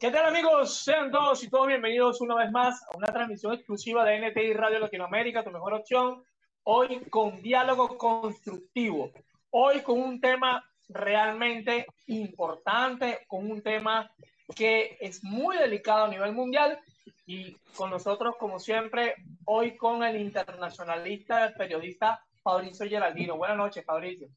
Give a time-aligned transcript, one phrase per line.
[0.00, 0.84] ¿Qué tal amigos?
[0.84, 4.78] Sean todos y todos bienvenidos una vez más a una transmisión exclusiva de NTI Radio
[4.78, 6.22] Latinoamérica, tu mejor opción.
[6.62, 9.10] Hoy con diálogo constructivo.
[9.50, 14.08] Hoy con un tema realmente importante, con un tema
[14.54, 16.78] que es muy delicado a nivel mundial
[17.26, 23.36] y con nosotros, como siempre, hoy con el internacionalista, el periodista Fabricio Geraldino.
[23.36, 24.28] Buenas noches, Fabricio.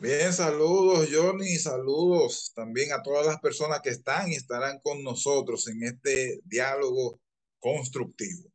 [0.00, 5.68] Bien, saludos Johnny, saludos también a todas las personas que están y estarán con nosotros
[5.68, 7.20] en este diálogo
[7.58, 8.48] constructivo.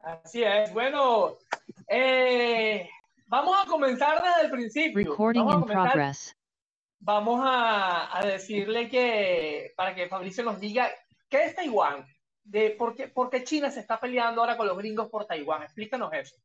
[0.00, 1.38] Así es, bueno,
[1.88, 2.88] eh,
[3.26, 5.16] vamos a comenzar desde el principio.
[5.16, 6.12] vamos a
[7.00, 10.90] Vamos a, a, decirle que, para que Fabricio nos diga,
[11.28, 12.06] ¿qué es Taiwán?
[12.44, 15.62] de por qué, por qué, China se está peleando ahora con los gringos por Taiwán.
[15.62, 16.36] Explícanos eso.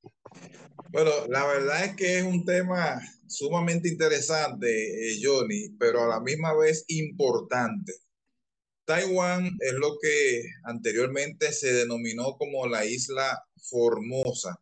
[0.92, 6.20] Bueno, la verdad es que es un tema sumamente interesante, eh, Johnny, pero a la
[6.20, 7.94] misma vez importante.
[8.86, 14.60] Taiwán es lo que anteriormente se denominó como la isla Formosa,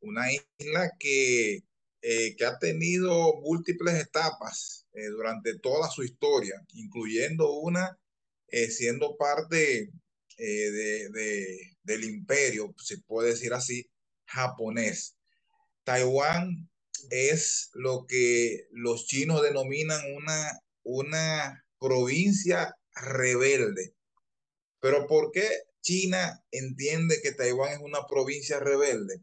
[0.00, 1.62] una isla que,
[2.02, 7.96] eh, que ha tenido múltiples etapas eh, durante toda su historia, incluyendo una
[8.70, 9.92] siendo parte
[10.36, 13.88] de, del imperio, se puede decir así,
[14.26, 15.19] japonés.
[15.84, 16.70] Taiwán
[17.10, 23.94] es lo que los chinos denominan una, una provincia rebelde.
[24.80, 25.48] Pero ¿por qué
[25.82, 29.22] China entiende que Taiwán es una provincia rebelde?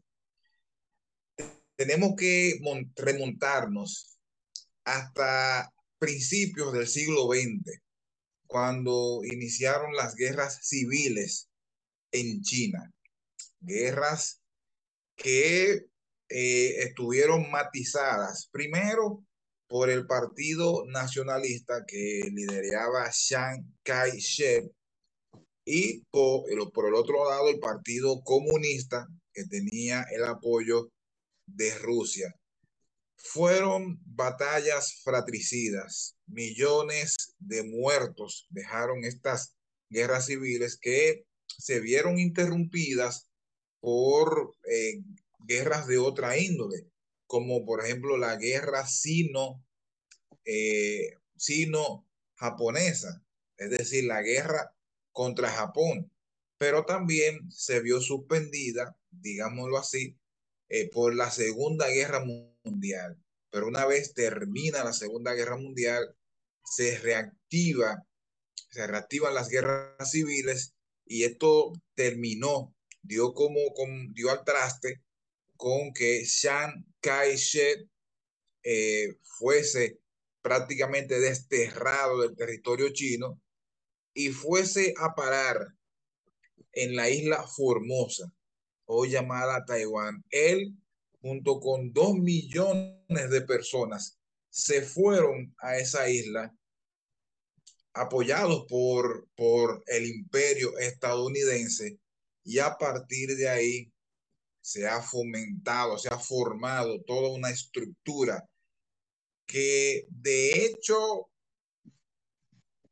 [1.76, 2.58] Tenemos que
[2.96, 4.18] remontarnos
[4.84, 7.80] hasta principios del siglo XX
[8.46, 11.48] cuando iniciaron las guerras civiles
[12.10, 12.92] en China.
[13.60, 14.40] Guerras
[15.16, 15.86] que
[16.28, 19.24] eh, estuvieron matizadas primero
[19.66, 24.70] por el Partido Nacionalista que lideraba Chiang Kai-shek
[25.64, 30.90] y por, el otro lado el Partido Comunista que tenía el apoyo
[31.46, 32.34] de Rusia.
[33.16, 39.54] Fueron batallas fratricidas, millones de muertos dejaron estas
[39.90, 43.28] guerras civiles que se vieron interrumpidas
[43.80, 45.02] por eh,
[45.48, 46.86] guerras de otra índole,
[47.26, 49.64] como por ejemplo la guerra sino,
[50.44, 53.24] eh, sino-japonesa,
[53.56, 54.74] es decir, la guerra
[55.10, 56.12] contra Japón,
[56.58, 60.18] pero también se vio suspendida, digámoslo así,
[60.68, 62.24] eh, por la Segunda Guerra
[62.64, 63.16] Mundial.
[63.50, 66.14] Pero una vez termina la Segunda Guerra Mundial,
[66.62, 68.04] se reactiva,
[68.70, 70.74] se reactivan las guerras civiles
[71.06, 73.60] y esto terminó, dio como,
[74.12, 75.00] dio al traste
[75.58, 77.88] con que Chiang Kai-shek
[78.62, 79.98] eh, fuese
[80.40, 83.40] prácticamente desterrado del territorio chino
[84.14, 85.74] y fuese a parar
[86.72, 88.32] en la isla Formosa,
[88.84, 90.24] hoy llamada Taiwán.
[90.30, 90.74] Él,
[91.20, 94.16] junto con dos millones de personas,
[94.50, 96.54] se fueron a esa isla
[97.94, 101.98] apoyados por, por el imperio estadounidense
[102.44, 103.92] y a partir de ahí
[104.68, 108.46] se ha fomentado, se ha formado toda una estructura
[109.46, 111.30] que de hecho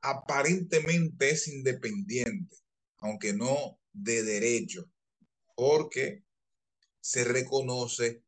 [0.00, 2.56] aparentemente es independiente,
[2.96, 4.90] aunque no de derecho,
[5.54, 6.24] porque
[6.98, 8.22] se reconoce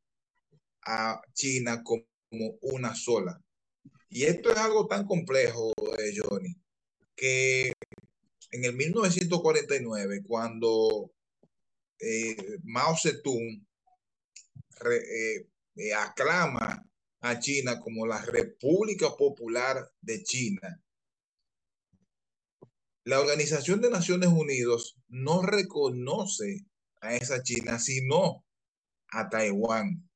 [0.84, 2.04] a China como
[2.60, 3.41] una sola.
[4.10, 6.54] Y esto es algo tan complejo, eh, Johnny,
[7.16, 7.72] que
[8.50, 11.12] en el 1949, cuando
[11.98, 13.66] eh, Mao Zedong
[14.84, 16.84] eh, eh, aclama
[17.20, 20.81] a China como la República Popular de China,
[23.08, 26.66] la Organización de Naciones Unidas no reconoce
[27.00, 28.44] a esa China, sino
[29.10, 30.06] a Taiwán,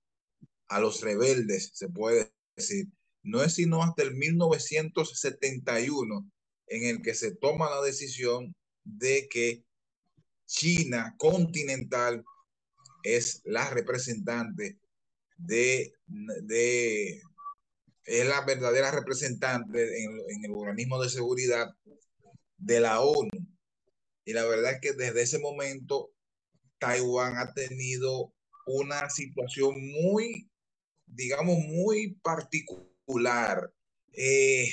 [0.69, 2.89] a los rebeldes, se puede decir.
[3.23, 6.31] No es sino hasta el 1971
[6.67, 8.55] en el que se toma la decisión
[8.85, 9.65] de que
[10.47, 12.25] China continental
[13.03, 14.79] es la representante
[15.37, 17.23] de, de
[18.05, 21.69] es la verdadera representante en, el organismo de seguridad
[22.57, 23.31] de la ONU.
[24.25, 26.13] Y la verdad es que desde ese momento
[26.79, 28.33] Taiwán ha tenido
[28.67, 30.51] una situación muy,
[31.07, 33.73] digamos, muy particular.
[34.13, 34.69] Eh,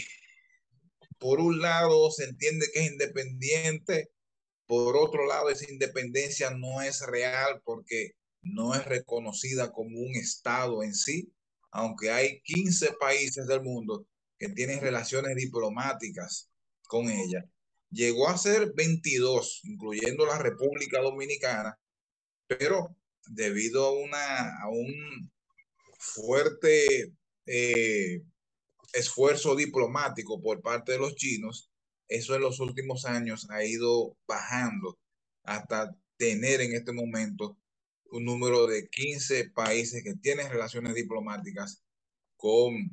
[1.18, 4.12] por un lado se entiende que es independiente,
[4.70, 8.12] por otro lado esa independencia no es real porque
[8.44, 11.34] no es reconocida como un Estado en sí,
[11.72, 14.06] aunque hay 15 países del mundo
[14.38, 16.52] que tienen relaciones diplomáticas
[16.88, 17.44] con ella.
[17.90, 21.80] llegó a ser 22, incluyendo la República Dominicana,
[22.46, 22.96] pero
[23.26, 25.32] debido a, un
[25.98, 27.12] fuerte
[27.48, 28.22] eh,
[28.94, 31.69] esfuerzo diplomático por parte de los chinos,
[32.10, 35.00] eso en los últimos años ha ido bajando
[35.44, 37.58] hasta tener en este momento
[38.12, 41.84] un número de 15 países que tienen relaciones diplomáticas
[42.36, 42.92] con,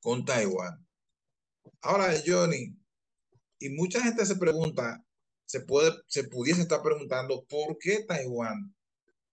[0.00, 0.86] con Taiwán.
[1.80, 2.76] Ahora, Johnny,
[3.58, 5.02] y mucha gente se pregunta,
[5.46, 8.74] se, puede, se pudiese estar preguntando por qué Taiwán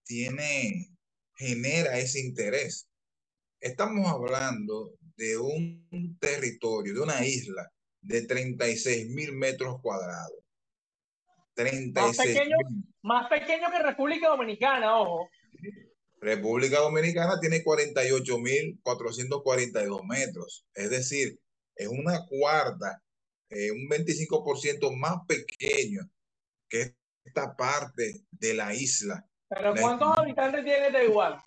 [0.04, 0.90] tiene,
[1.34, 2.88] genera ese interés.
[3.60, 10.38] Estamos hablando de un territorio, de una isla de 36 mil metros cuadrados.
[11.54, 12.56] 36 más pequeño,
[13.02, 15.28] más pequeño que República Dominicana, ojo.
[16.20, 21.40] República Dominicana tiene 48.442 metros, es decir,
[21.74, 23.02] es una cuarta,
[23.48, 26.02] eh, un 25% más pequeño
[26.68, 26.94] que
[27.24, 29.26] esta parte de la isla.
[29.48, 31.40] ¿Pero cuántos habitantes tiene Taiwán?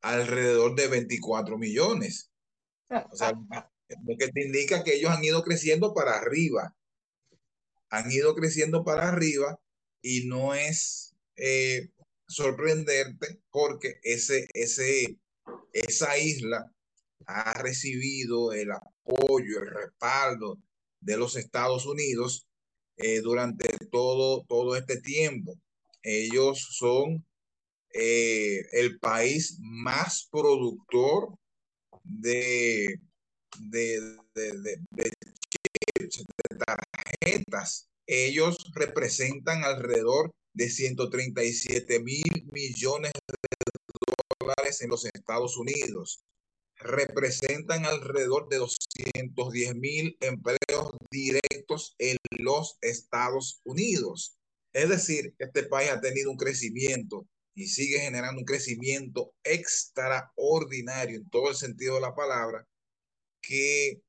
[0.00, 2.30] Alrededor de 24 millones.
[2.88, 3.32] O sea,
[4.04, 6.74] lo que te indica que ellos han ido creciendo para arriba.
[7.90, 9.60] Han ido creciendo para arriba
[10.00, 11.90] y no es eh,
[12.26, 15.18] sorprenderte porque ese, ese,
[15.72, 16.72] esa isla
[17.26, 20.58] ha recibido el apoyo, el respaldo
[21.00, 22.46] de los Estados Unidos
[22.96, 25.58] eh, durante todo, todo este tiempo.
[26.02, 27.24] Ellos son
[27.94, 31.36] eh, el país más productor
[32.04, 32.98] de,
[33.58, 34.00] de,
[34.34, 34.52] de,
[34.90, 35.12] de,
[36.66, 37.88] tarjetas.
[38.06, 43.48] Ellos representan alrededor de 137 mil millones de
[44.40, 46.24] dólares en los Estados Unidos.
[46.76, 54.36] Representan alrededor de 210 mil empleos directos en los Estados Unidos.
[54.72, 61.28] Es decir, este país ha tenido un crecimiento y sigue generando un crecimiento extraordinario en
[61.28, 62.66] todo el sentido de la palabra,
[63.42, 64.00] que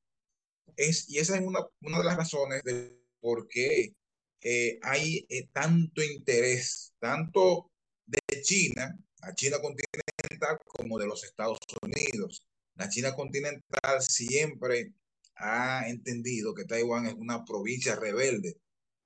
[0.78, 3.96] es, y esa es una, una de las razones de por qué
[4.42, 7.72] eh, hay eh, tanto interés, tanto
[8.06, 12.46] de China, a China continental, como de los Estados Unidos.
[12.76, 14.92] La China continental siempre
[15.36, 18.58] ha entendido que Taiwán es una provincia rebelde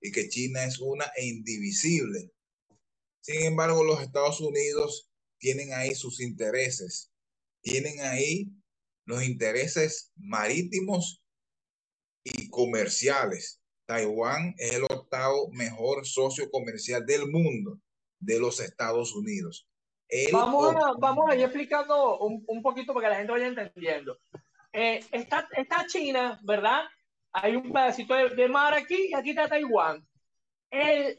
[0.02, 2.32] y que China es una e indivisible.
[3.22, 7.12] Sin embargo, los Estados Unidos tienen ahí sus intereses,
[7.62, 8.52] tienen ahí
[9.08, 11.24] los intereses marítimos
[12.24, 13.62] y comerciales.
[13.86, 17.80] Taiwán es el octavo mejor socio comercial del mundo
[18.20, 19.66] de los Estados Unidos.
[20.32, 24.20] vamos, a, vamos a ir explicando un, un, poquito para que la gente vaya entendiendo.
[24.74, 26.82] Eh, está, está China, ¿verdad?
[27.32, 30.06] Hay un pedacito de, de mar aquí y aquí está Taiwán.
[30.70, 31.18] El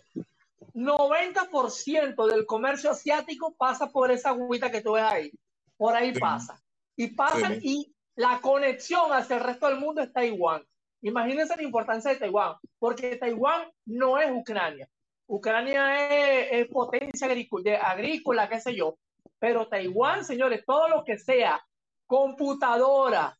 [0.75, 5.33] 90% del comercio asiático pasa por esa agüita que tú ves ahí.
[5.79, 6.21] Por ahí sí.
[6.21, 6.63] pasa.
[6.99, 7.61] Y pasa sí.
[7.63, 10.65] y la conexión hacia el resto del mundo es Taiwán.
[11.03, 14.89] Imagínense la importancia de Taiwán, porque Taiwán no es Ucrania.
[15.29, 18.99] Ucrania es, es potencia agrícola, agrícola, qué sé yo.
[19.39, 21.65] Pero Taiwán, señores, todo lo que sea
[22.05, 23.39] computadora,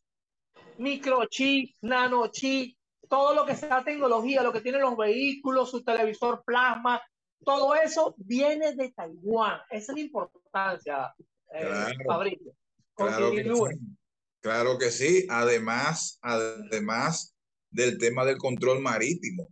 [0.77, 2.77] microchip, nanochip,
[3.09, 7.01] todo lo que sea tecnología, lo que tienen los vehículos, su televisor plasma,
[7.43, 9.59] todo eso viene de Taiwán.
[9.69, 11.13] Esa es la importancia,
[11.53, 12.53] eh, claro, Fabricio.
[13.07, 13.95] Claro que, sí.
[14.41, 15.25] claro que sí.
[15.29, 17.33] Además, además
[17.71, 19.49] del tema del control marítimo.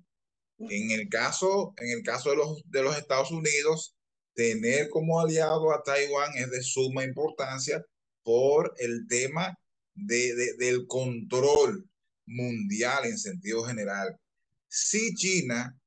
[0.60, 3.96] En el caso, en el caso de los, de los Estados Unidos,
[4.34, 7.84] tener como aliado a Taiwán es de suma importancia
[8.24, 9.58] por el tema
[9.94, 11.90] de, de, del control
[12.26, 14.20] mundial en sentido general.
[14.68, 15.80] Si China,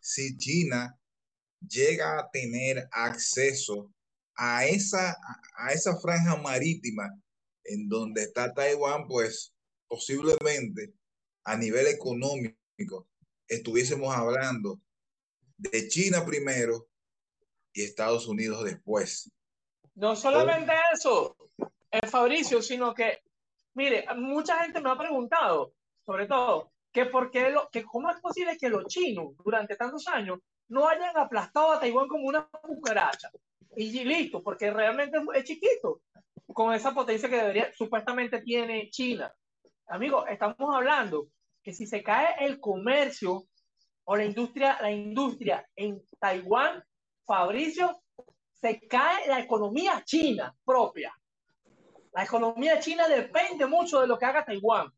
[0.00, 0.98] si China
[1.60, 3.93] llega a tener acceso
[4.36, 5.16] a esa,
[5.56, 7.10] a esa franja marítima
[7.64, 9.54] en donde está Taiwán, pues
[9.88, 10.92] posiblemente
[11.44, 13.08] a nivel económico
[13.48, 14.80] estuviésemos hablando
[15.56, 16.88] de China primero
[17.72, 19.30] y Estados Unidos después.
[19.94, 21.36] No solamente eso,
[21.90, 23.22] eh, Fabricio, sino que,
[23.74, 25.74] mire, mucha gente me ha preguntado,
[26.04, 30.06] sobre todo, que por qué lo, que cómo es posible que los chinos durante tantos
[30.08, 30.38] años
[30.68, 33.30] no hayan aplastado a Taiwán como una cucaracha.
[33.76, 36.02] Y listo, porque realmente es chiquito,
[36.52, 39.32] con esa potencia que supuestamente tiene China.
[39.88, 41.28] Amigo, estamos hablando
[41.62, 43.44] que si se cae el comercio
[44.04, 46.84] o la industria, la industria en Taiwán,
[47.26, 48.00] Fabricio,
[48.52, 51.12] se cae la economía china propia.
[52.12, 54.92] La economía china depende mucho de lo que haga Taiwán.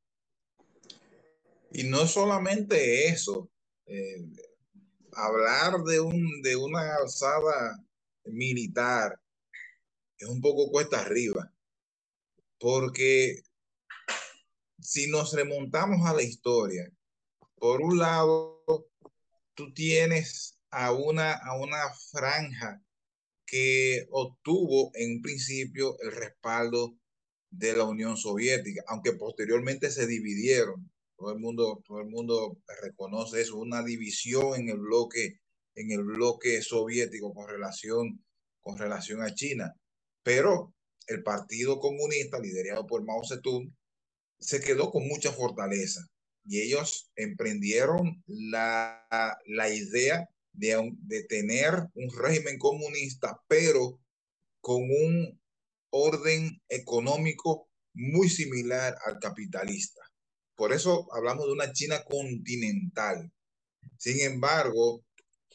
[1.71, 3.49] Y no solamente eso,
[3.87, 4.25] eh,
[5.13, 7.77] hablar de, un, de una alzada
[8.29, 9.21] militar
[10.19, 11.53] es un poco cuesta arriba,
[12.59, 13.43] porque
[14.81, 16.91] si nos remontamos a la historia,
[17.57, 18.65] por un lado,
[19.55, 21.79] tú tienes a una, a una
[22.11, 22.83] franja
[23.47, 26.97] que obtuvo en principio el respaldo
[27.51, 30.91] de la Unión Soviética, aunque posteriormente se dividieron.
[31.17, 35.41] Todo el mundo, todo el mundo reconoce eso, una división en el bloque,
[35.77, 38.25] en el bloque soviético con relación,
[38.61, 39.73] con relación a China.
[40.23, 40.75] Pero
[41.07, 43.73] el Partido Comunista, liderado por Mao Zedong,
[44.39, 46.07] se quedó con mucha fortaleza
[46.45, 49.07] y ellos emprendieron la,
[49.47, 54.01] la idea de, de tener un régimen comunista, pero
[54.61, 55.41] con un
[55.91, 60.03] orden económico muy similar al capitalista.
[60.55, 63.31] Por eso hablamos de una China continental.
[63.99, 65.05] Sin embargo,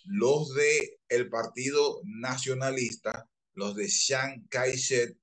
[0.06, 5.18] los de el Partido Nacionalista, los de Chiang Kai-shek,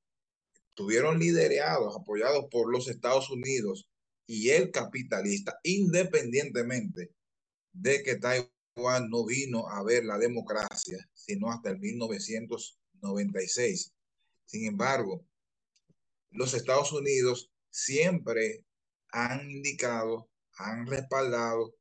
[0.74, 3.88] tuvieron liderados, apoyados por los Estados Unidos
[4.26, 7.14] y el capitalista, independientemente
[7.72, 13.94] de que Taiwán no vino a ver la democracia, sino hasta el 1996.
[14.44, 15.26] Sin embargo,
[16.30, 18.64] los Estados Unidos siempre
[19.10, 21.74] han indicado, han respaldado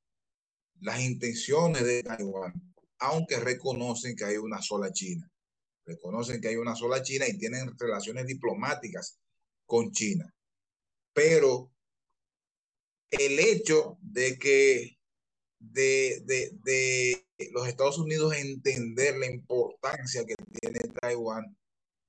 [0.79, 2.66] las intenciones de Taiwán,
[2.99, 5.29] aunque reconocen que hay una sola China.
[5.85, 9.19] Reconocen que hay una sola China y tienen relaciones diplomáticas
[9.65, 10.33] con China.
[11.13, 11.71] Pero
[13.11, 14.97] el hecho de que
[15.59, 21.57] de, de, de, los Estados Unidos entender la importancia que tiene Taiwán,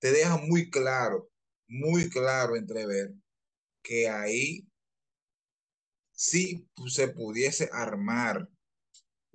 [0.00, 1.30] te deja muy claro,
[1.66, 3.14] muy claro entrever
[3.82, 4.66] que ahí
[6.12, 8.48] sí se pudiese armar,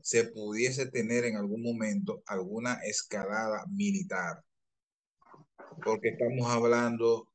[0.04, 4.44] se pudiese tener en algún momento alguna escalada militar.
[5.84, 7.32] Porque estamos hablando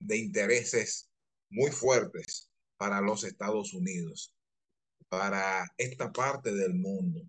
[0.00, 1.08] de intereses
[1.50, 4.34] muy fuertes para los Estados Unidos,
[5.08, 7.22] para esta parte del mundo.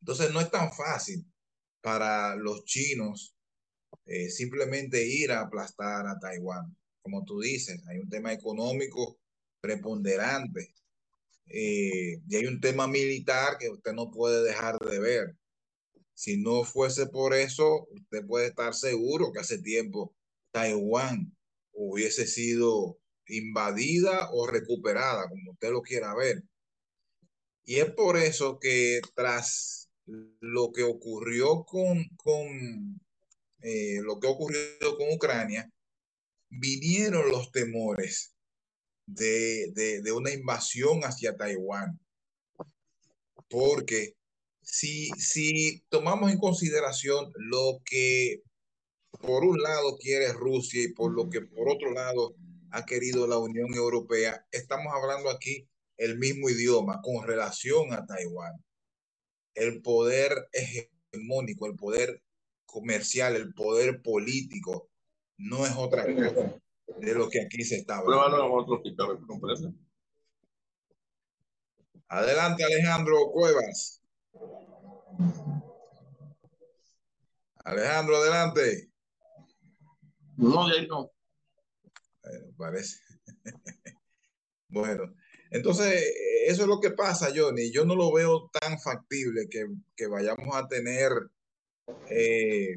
[0.00, 1.30] Entonces no es tan fácil
[1.82, 3.36] para los chinos
[4.06, 6.74] eh, simplemente ir a aplastar a Taiwán.
[7.02, 9.18] Como tú dices, hay un tema económico
[9.60, 10.74] preponderante
[11.50, 15.36] eh, y hay un tema militar que usted no puede dejar de ver.
[16.14, 20.14] Si no fuese por eso, usted puede estar seguro que hace tiempo
[20.52, 21.36] Taiwán
[21.72, 26.42] hubiese sido invadida o recuperada, como usted lo quiera ver.
[27.64, 29.90] Y es por eso que tras
[30.40, 33.00] lo que ocurrió con, con
[33.60, 35.70] eh, lo que ocurrió con Ucrania,
[36.48, 38.34] vinieron los temores
[39.08, 41.98] de, de, de una invasión hacia Taiwán.
[43.48, 44.14] Porque
[44.62, 48.42] si, si tomamos en consideración lo que
[49.20, 52.36] por un lado quiere Rusia y por lo que por otro lado
[52.70, 58.62] ha querido la Unión Europea, estamos hablando aquí el mismo idioma con relación a Taiwán.
[59.54, 62.22] El poder hegemónico, el poder
[62.66, 64.90] comercial, el poder político,
[65.38, 66.60] no es otra cosa
[66.96, 68.66] de lo que aquí se está hablando.
[72.08, 74.02] Adelante, Alejandro Cuevas.
[77.64, 78.90] Alejandro, adelante.
[80.36, 81.12] No, ya no
[82.56, 83.00] parece.
[84.68, 85.14] bueno,
[85.50, 86.04] entonces
[86.46, 87.70] eso es lo que pasa, Johnny.
[87.70, 89.66] Yo no lo veo tan factible que,
[89.96, 91.10] que vayamos a tener
[92.10, 92.76] eh,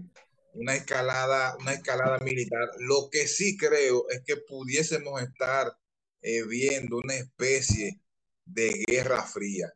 [0.53, 2.69] una escalada, una escalada militar.
[2.79, 5.75] Lo que sí creo es que pudiésemos estar
[6.21, 7.99] eh, viendo una especie
[8.45, 9.71] de guerra fría.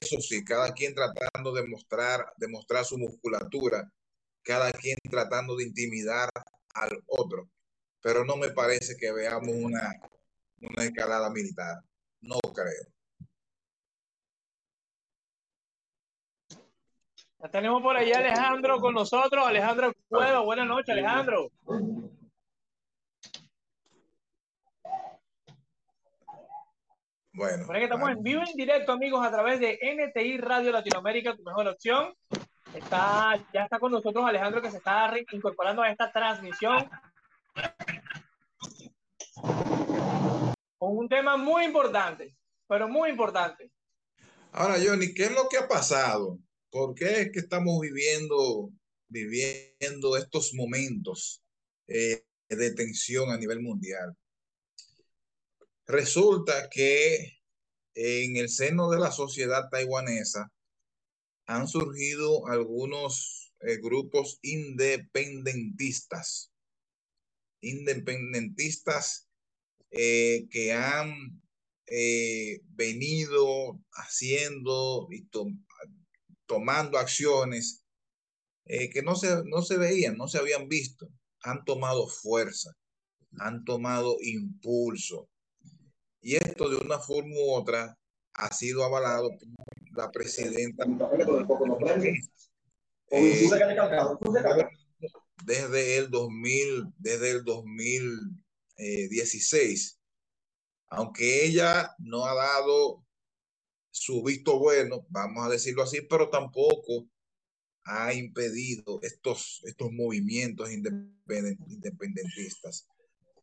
[0.00, 3.90] Eso sí, cada quien tratando de mostrar, de mostrar su musculatura,
[4.42, 6.28] cada quien tratando de intimidar
[6.74, 7.48] al otro
[8.00, 9.94] pero no me parece que veamos una,
[10.60, 11.82] una escalada militar.
[12.20, 12.86] No creo.
[17.40, 19.46] Ya tenemos por ahí a Alejandro con nosotros.
[19.46, 21.50] Alejandro Cueva, buenas noches, Alejandro.
[27.32, 27.68] Bueno.
[27.68, 31.68] que estamos en vivo en directo, amigos, a través de NTI Radio Latinoamérica, tu mejor
[31.68, 32.12] opción.
[32.74, 36.90] Está, ya está con nosotros Alejandro que se está incorporando a esta transmisión
[40.76, 43.70] con un tema muy importante, pero muy importante.
[44.50, 46.38] Ahora, Johnny, ¿qué es lo que ha pasado?
[46.70, 48.70] ¿Por qué es que estamos viviendo,
[49.08, 51.42] viviendo estos momentos
[51.86, 54.14] eh, de tensión a nivel mundial?
[55.86, 57.38] Resulta que
[57.94, 60.52] en el seno de la sociedad taiwanesa
[61.46, 66.52] han surgido algunos eh, grupos independentistas,
[67.62, 69.26] independentistas
[69.90, 71.40] eh, que han
[72.76, 75.24] venido haciendo y
[76.48, 77.84] tomando acciones
[78.64, 81.08] que no se, no se veían, no se habían visto,
[81.42, 82.72] han tomado fuerza,
[83.38, 85.28] han tomado impulso.
[86.20, 87.96] Y esto de una forma u otra
[88.34, 89.48] ha sido avalado por
[89.96, 90.84] la presidenta
[93.10, 93.48] eh,
[95.44, 99.98] desde el 2000, desde el 2016,
[100.88, 103.04] aunque ella no ha dado
[103.98, 107.08] su visto bueno, vamos a decirlo así, pero tampoco
[107.84, 112.86] ha impedido estos, estos movimientos independentistas.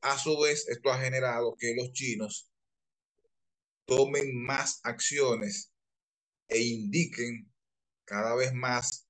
[0.01, 2.51] A su vez, esto ha generado que los chinos
[3.85, 5.71] tomen más acciones
[6.47, 7.51] e indiquen
[8.05, 9.07] cada vez más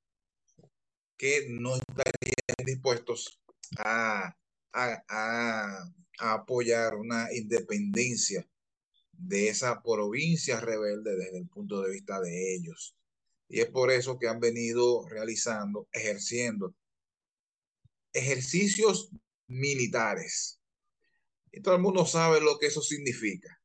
[1.17, 3.41] que no estarían dispuestos
[3.77, 4.35] a,
[6.17, 8.47] apoyar una independencia
[9.17, 12.95] de esa provincia rebelde desde el punto de vista de ellos.
[13.47, 16.75] Y es por eso que han venido realizando, ejerciendo
[18.15, 19.09] ejercicios
[19.47, 20.59] militares.
[21.51, 23.61] Y todo el mundo sabe lo que eso significa.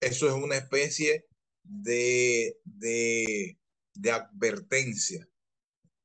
[0.00, 1.26] Eso es una especie
[1.62, 3.58] de, de,
[3.94, 5.28] de advertencia,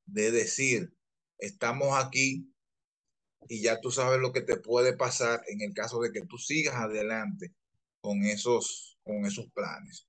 [0.06, 0.96] de decir,
[1.38, 2.50] estamos aquí
[3.48, 6.38] y ya tú sabes lo que te puede pasar en el caso de que tú
[6.38, 7.54] sigas adelante
[8.04, 10.06] con esos, con esos planes.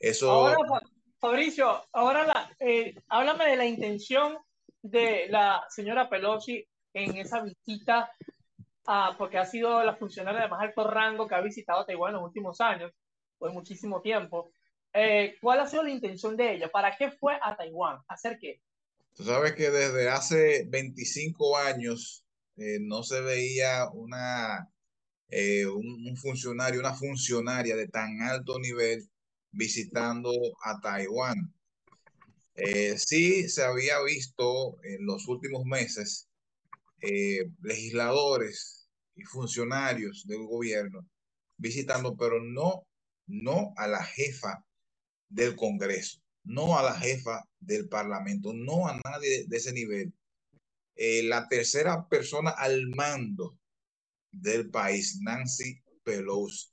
[0.00, 0.30] Eso...
[0.30, 0.80] Ahora,
[1.18, 4.38] Fabricio, ahora la, eh, háblame de la intención
[4.80, 8.10] de la señora Pelosi en esa visita,
[9.18, 12.24] porque ha sido la funcionaria de más alto rango que ha visitado Taiwán en los
[12.24, 12.92] últimos años
[13.36, 14.50] por muchísimo tiempo.
[14.94, 16.70] Eh, ¿Cuál ha sido la intención de ella?
[16.70, 17.98] ¿Para qué fue a Taiwán?
[18.08, 18.62] ¿Hacer qué?
[19.14, 22.24] Tú sabes que desde hace 25 años
[22.56, 24.70] eh, no se veía una,
[25.28, 29.08] eh, un, funcionario, una funcionaria de tan alto nivel
[29.52, 30.32] visitando
[30.64, 31.54] a Taiwán.
[32.96, 36.28] sí se había visto en los últimos meses
[37.62, 41.06] legisladores y funcionarios del gobierno
[41.56, 42.88] visitando, pero no
[43.28, 44.64] no a la jefa
[45.28, 50.12] del Congreso, no a la jefa del Parlamento, no a nadie de ese nivel.
[50.96, 53.56] Eh, la tercera persona al mando
[54.30, 56.68] del país, Nancy Pelosi.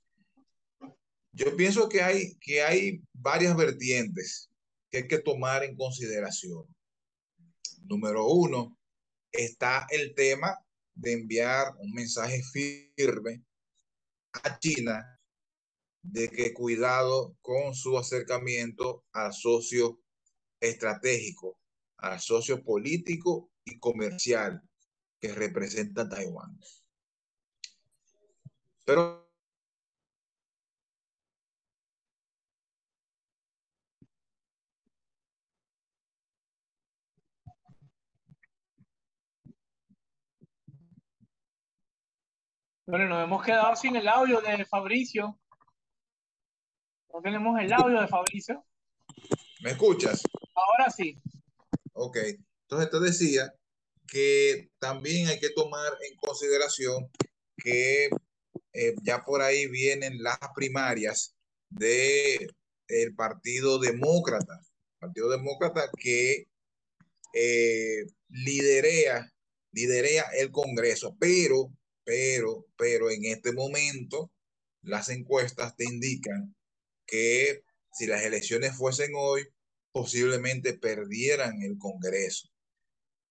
[1.32, 4.50] Yo pienso que hay, que hay varias vertientes
[4.90, 6.66] que hay que tomar en consideración.
[7.82, 8.80] Número uno,
[9.32, 10.58] está el tema
[10.94, 12.42] de enviar un mensaje
[12.96, 13.44] firme
[14.32, 15.20] a China
[16.02, 20.00] de que cuidado con su acercamiento al socio
[20.62, 21.60] estratégico,
[21.98, 24.62] al socio político y comercial
[25.20, 26.58] que representa Taiwán.
[28.86, 29.26] Pero
[42.88, 45.40] Bueno, nos hemos quedado sin el audio de Fabricio.
[47.12, 48.64] No tenemos el audio de Fabricio.
[49.62, 50.22] ¿Me escuchas?
[50.54, 51.20] Ahora sí.
[51.94, 52.18] Ok.
[52.62, 53.52] Entonces te decía
[54.08, 57.10] que también hay que tomar en consideración
[57.58, 58.10] que
[58.76, 61.34] eh, ya por ahí vienen las primarias
[61.70, 62.54] del
[62.88, 64.60] el Partido Demócrata.
[65.00, 66.48] Partido Demócrata que
[67.34, 69.32] eh, liderea
[70.38, 71.72] el Congreso, pero,
[72.04, 74.32] pero, pero en este momento
[74.82, 76.54] las encuestas te indican
[77.08, 79.48] que si las elecciones fuesen hoy,
[79.94, 82.50] posiblemente perdieran el Congreso.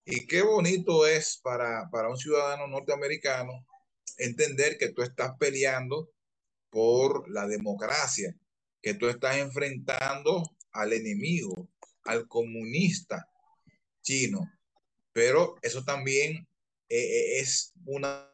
[0.06, 3.66] Y qué bonito es para, para un ciudadano norteamericano
[4.18, 6.10] entender que tú estás peleando
[6.70, 8.34] por la democracia,
[8.82, 11.68] que tú estás enfrentando al enemigo,
[12.04, 13.28] al comunista
[14.02, 14.40] chino.
[15.12, 16.48] Pero eso también
[16.88, 18.30] eh, eh, es una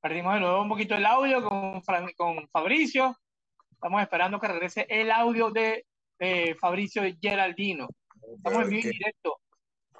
[0.00, 1.82] Perdimos de nuevo un poquito el audio con,
[2.16, 3.18] con Fabricio.
[3.78, 5.86] Estamos esperando que regrese el audio de,
[6.60, 7.86] Fabricio Geraldino.
[8.36, 9.38] Estamos en vivo directo.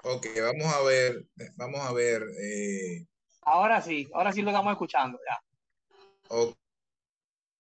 [0.03, 2.25] Ok, vamos a ver, vamos a ver.
[2.43, 3.07] Eh.
[3.43, 5.41] Ahora sí, ahora sí lo estamos escuchando ya.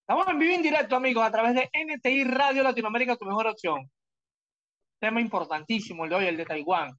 [0.01, 3.89] Estamos en vivo en directo, amigos, a través de NTI Radio Latinoamérica, tu mejor opción.
[4.99, 6.99] tema importantísimo el de hoy, el de Taiwán.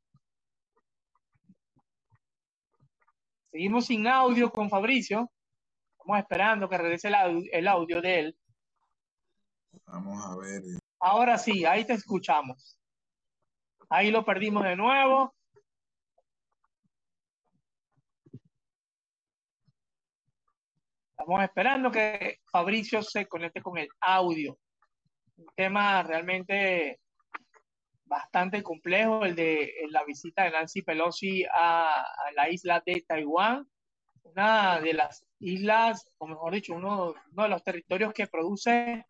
[3.52, 5.30] Seguimos sin audio con Fabricio.
[5.98, 8.38] Estamos esperando que regrese el audio, de él.
[9.92, 10.62] Vamos a ver.
[11.00, 12.78] Ahora sí, ahí te escuchamos.
[13.90, 15.34] Ahí lo perdimos de nuevo.
[21.12, 24.58] Estamos esperando que Fabricio se conecte con el audio.
[25.38, 27.00] Un tema realmente
[28.06, 33.68] bastante complejo, el de la visita de Nancy Pelosi a, la isla de Taiwán,
[34.24, 39.06] una de las islas, o mejor dicho, uno, uno de los territorios que produce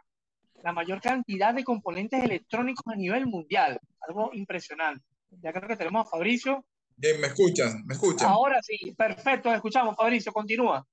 [0.63, 3.79] la mayor cantidad de componentes electrónicos a nivel mundial.
[4.01, 5.05] Algo impresionante.
[5.41, 6.65] Ya creo que tenemos a Fabricio.
[6.95, 8.29] Bien, me escuchan, me escuchan.
[8.29, 10.85] Ahora sí, perfecto, escuchamos, Fabricio, continúa.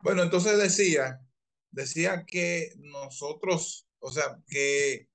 [0.00, 1.20] Bueno, entonces decía,
[1.70, 5.08] decía que nosotros, o sea, que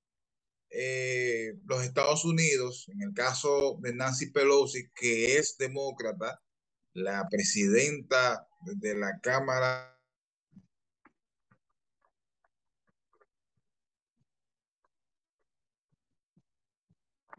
[0.70, 6.40] eh, los Estados Unidos, en el caso de Nancy Pelosi, que es demócrata,
[6.92, 9.97] la presidenta de la Cámara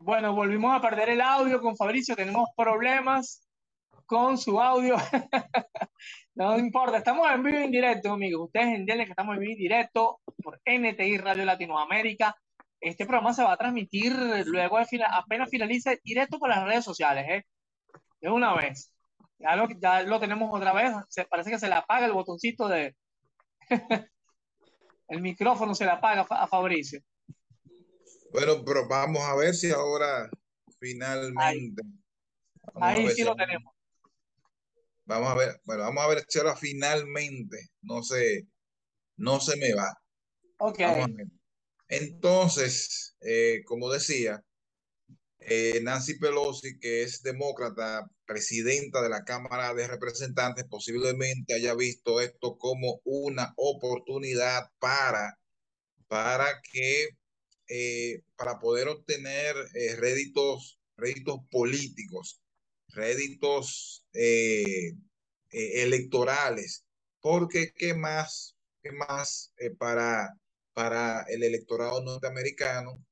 [0.02, 3.46] Bueno, volvimos a perder el audio con Fabricio, tenemos problemas
[4.06, 4.96] con su audio.
[6.36, 8.46] no importa, estamos en vivo en directo, amigos.
[8.46, 12.34] Ustedes entienden que estamos en vivo y directo por NTI Radio Latinoamérica.
[12.80, 14.14] Este programa se va a transmitir
[14.46, 17.46] luego de apenas finalice directo por las redes sociales, ¿eh?
[18.22, 18.94] De una vez.
[19.38, 20.94] Ya lo, ya lo tenemos otra vez.
[21.10, 22.96] Se, parece que se le apaga el botoncito de.
[25.10, 27.02] el micrófono se le apaga a Fabricio.
[28.32, 30.30] Bueno, pero vamos a ver si ahora
[30.80, 31.82] finalmente.
[32.76, 33.74] Ahí, sí lo tenemos.
[35.06, 38.48] Vamos a ver, bueno, vamos a ver si ahora finalmente no se,
[39.18, 39.92] no se me va.
[40.60, 40.80] Ok.
[41.88, 44.44] Entonces, eh, como decía,
[45.40, 52.22] eh, Nancy Pelosi, que es demócrata, presidenta de la Cámara de Representantes, posiblemente haya visto
[52.22, 55.40] esto como una oportunidad para,
[56.08, 57.18] para que
[57.72, 62.42] eh, para poder obtener eh, réditos, réditos políticos,
[62.88, 64.96] réditos eh,
[65.52, 66.84] electorales,
[67.22, 70.34] porque qué más, qué más para,
[70.74, 73.04] para el electorado norteamericano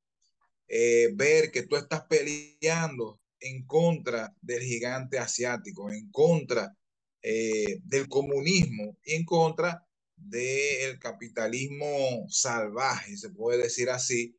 [1.13, 6.76] ver que tú estás peleando en contra del gigante asiático, en contra
[7.22, 14.37] del comunismo y en contra del capitalismo salvaje, se puede decir así,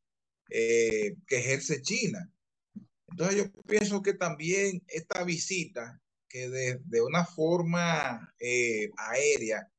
[0.48, 2.30] eh, que ejerce China.
[3.08, 9.70] Entonces yo pienso que también esta visita, que de, una forma eh, aérea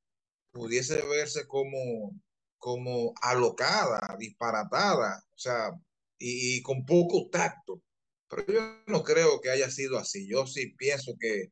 [0.52, 2.20] pudiese verse como,
[2.58, 5.72] como alocada, disparatada, o sea,
[6.18, 7.82] y, con poco tacto.
[8.28, 10.28] Pero yo no creo que haya sido así.
[10.28, 11.52] Yo sí pienso que,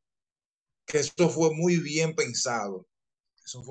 [0.85, 2.87] que esto fue muy bien pensado.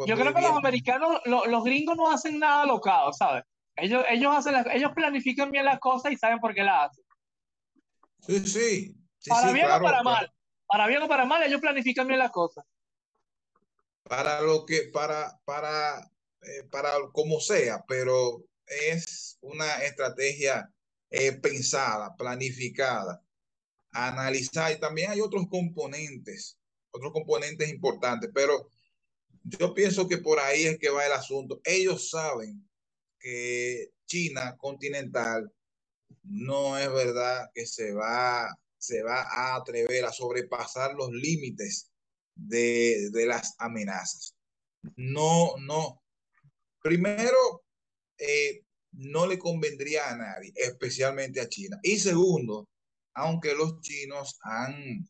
[0.06, 3.44] yo creo que los americanos, los gringos no hacen nada alocado, ¿sabes?
[3.76, 7.04] Ellos, ellos, hacen ellos planifican bien las cosas y saben por qué las hacen.
[8.26, 8.96] Sí, sí.
[9.28, 10.32] para bien o para mal.
[10.66, 12.64] Para bien o para mal, ellos planifican bien las cosas.
[14.02, 16.00] Para lo que, para, para,
[16.42, 20.70] eh, para como sea, pero es una estrategia
[21.10, 23.22] eh, pensada, planificada,
[23.92, 24.72] analizada.
[24.72, 26.58] Y también hay otros componentes,
[26.90, 28.70] otros componentes importantes, pero
[29.44, 31.60] yo pienso que por ahí es que va el asunto.
[31.64, 32.65] Ellos saben
[33.26, 35.52] que China continental
[36.22, 41.90] no es verdad que se va, se va a atrever a sobrepasar los límites
[42.36, 44.36] de, las amenazas.
[44.94, 46.04] No, no.
[46.80, 47.64] Primero,
[48.16, 48.62] eh,
[48.92, 51.80] no le convendría a nadie, especialmente a China.
[51.82, 52.68] Y segundo,
[53.14, 55.08] aunque los chinos han,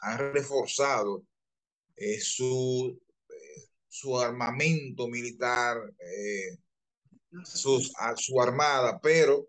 [0.00, 1.26] han reforzado
[1.94, 5.76] eh, su, eh, su armamento militar,
[7.44, 9.46] sus, a su armada, pero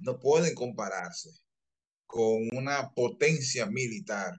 [0.00, 1.30] no pueden compararse
[2.06, 4.38] con una potencia militar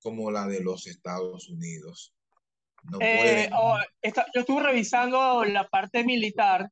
[0.00, 2.14] como la de los Estados Unidos.
[3.00, 6.68] Eh, oh, yo estuve revisando la parte militar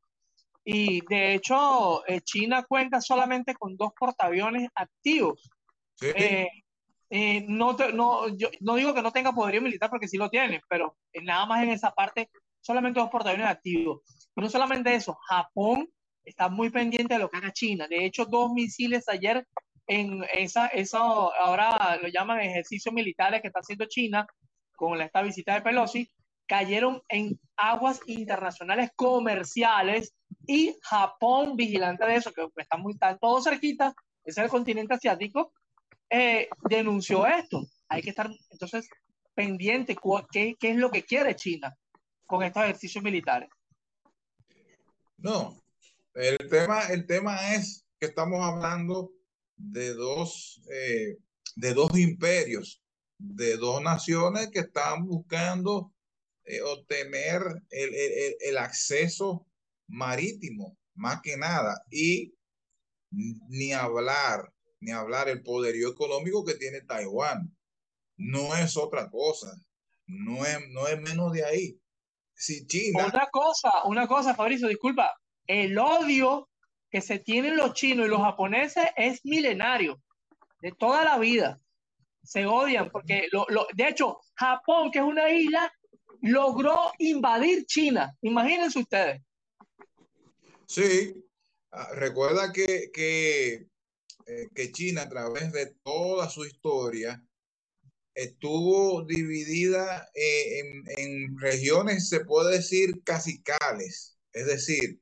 [0.65, 5.49] y de hecho eh, China cuenta solamente con dos portaaviones activos.
[6.01, 10.61] Eh, no, no, yo no digo que no tenga poderío militar porque sí lo tiene,
[10.69, 14.03] pero nada más en esa parte solamente dos portaaviones activos
[14.41, 15.89] no solamente eso, Japón
[16.25, 17.87] está muy pendiente de lo que haga China.
[17.89, 19.47] De hecho, dos misiles ayer
[19.87, 20.99] en esa, eso
[21.35, 24.27] ahora lo llaman ejercicios militares que está haciendo China
[24.77, 26.09] con esta visita de Pelosi,
[26.47, 30.15] cayeron en aguas internacionales comerciales
[30.47, 35.53] y Japón, vigilante de eso, que está muy, están todos cerquita, es el continente asiático,
[36.09, 37.63] eh, denunció esto.
[37.89, 38.89] Hay que estar entonces
[39.35, 39.97] pendiente
[40.33, 41.75] qué, qué es lo que quiere China
[42.27, 43.49] con estos ejercicios militares.
[45.23, 45.63] No,
[46.15, 49.13] el tema, el tema es que estamos hablando
[49.57, 51.19] de dos, eh,
[51.57, 52.83] de dos imperios,
[53.19, 55.93] de dos naciones que están buscando
[56.45, 59.47] eh, obtener el, el, el, acceso
[59.89, 62.35] marítimo, más que nada, y
[63.11, 67.55] ni hablar, ni hablar el poderío económico que tiene Taiwán.
[68.17, 69.55] No es otra cosa,
[70.07, 71.81] no es, no es menos de ahí.
[72.41, 73.07] Si China...
[73.07, 75.15] Otra cosa, una cosa, Fabricio, disculpa,
[75.47, 76.49] el odio
[76.91, 80.01] que se tienen los chinos y los japoneses es milenario,
[80.63, 81.61] de toda la vida.
[82.23, 85.71] Se odian porque, lo, lo, de hecho, Japón, que es una isla,
[86.23, 88.17] logró invadir China.
[88.23, 89.21] Imagínense ustedes.
[90.67, 91.15] Sí,
[91.73, 93.67] ah, recuerda que, que,
[94.27, 97.23] eh, que China a través de toda su historia
[98.23, 105.01] estuvo dividida eh, en, en, regiones, se puede decir, casicales, es decir,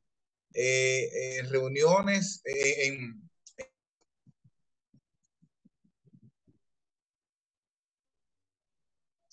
[0.54, 3.28] eh, en reuniones en...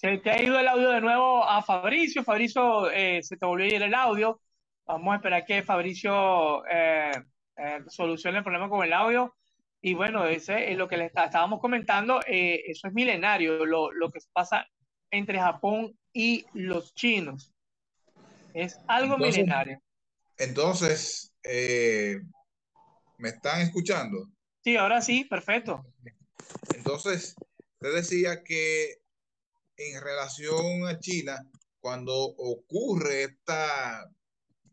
[0.05, 2.23] Se te ha ido el audio de nuevo a Fabricio.
[2.23, 4.39] Fabricio, eh, se te volvió a ir el audio.
[4.85, 7.11] Vamos a esperar que Fabricio eh,
[7.57, 9.35] eh, solucione el problema con el audio.
[9.85, 12.19] Y bueno, ese es lo que le está, estábamos comentando.
[12.25, 14.65] eso es milenario, lo, lo que pasa
[15.11, 17.53] entre Japón y los chinos.
[18.55, 19.79] Es algo entonces, milenario.
[20.39, 22.19] Entonces, eh,
[23.19, 24.27] ¿me están escuchando?
[24.63, 25.85] Sí, ahora sí, perfecto.
[26.75, 27.35] Entonces,
[27.77, 28.95] te decía que
[29.77, 31.47] en relación a China,
[31.79, 34.09] cuando ocurre esta,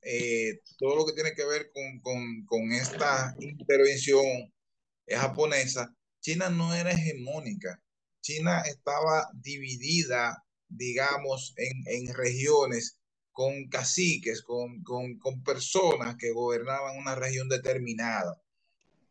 [0.01, 4.51] eh, todo lo que tiene que ver con, con, con esta intervención
[5.09, 7.83] japonesa, China no era hegemónica.
[8.23, 12.99] China estaba dividida, digamos, en, en regiones
[13.33, 18.41] con caciques, con, con, con, personas que gobernaban una región determinada.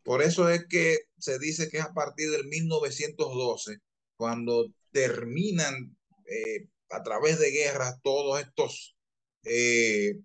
[0.04, 3.78] Por eso es que se dice que es a partir del 1912,
[4.16, 8.96] cuando terminan eh, a través de guerras todos estos...
[9.44, 10.20] Eh,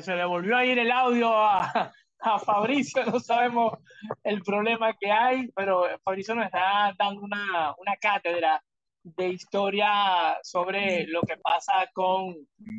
[0.00, 3.78] se le volvió a ir el audio a, a Fabricio, no sabemos
[4.22, 8.62] el problema que hay, pero Fabricio nos está dando una, una cátedra
[9.04, 12.30] de historia sobre lo que pasa con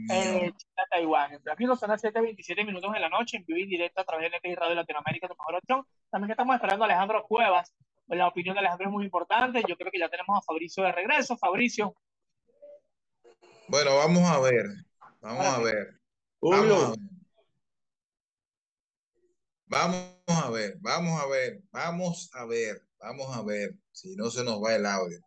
[0.09, 1.39] eh, China, Taiwán.
[1.51, 4.31] Aquí nos son las 7.27 minutos de la noche, en vivo y directo a través
[4.31, 5.85] de NTI Radio Latinoamérica, tu mejor opción.
[6.09, 7.71] También estamos esperando a Alejandro Cuevas.
[8.07, 9.63] La opinión de Alejandro es muy importante.
[9.67, 11.37] Yo creo que ya tenemos a Fabricio de regreso.
[11.37, 11.93] Fabricio.
[13.67, 14.65] Bueno, vamos a ver.
[15.21, 16.04] Vamos a ver.
[16.51, 16.99] Ver.
[19.67, 24.43] Vamos a ver, vamos a ver, vamos a ver, vamos a ver si no se
[24.43, 25.19] nos va el audio.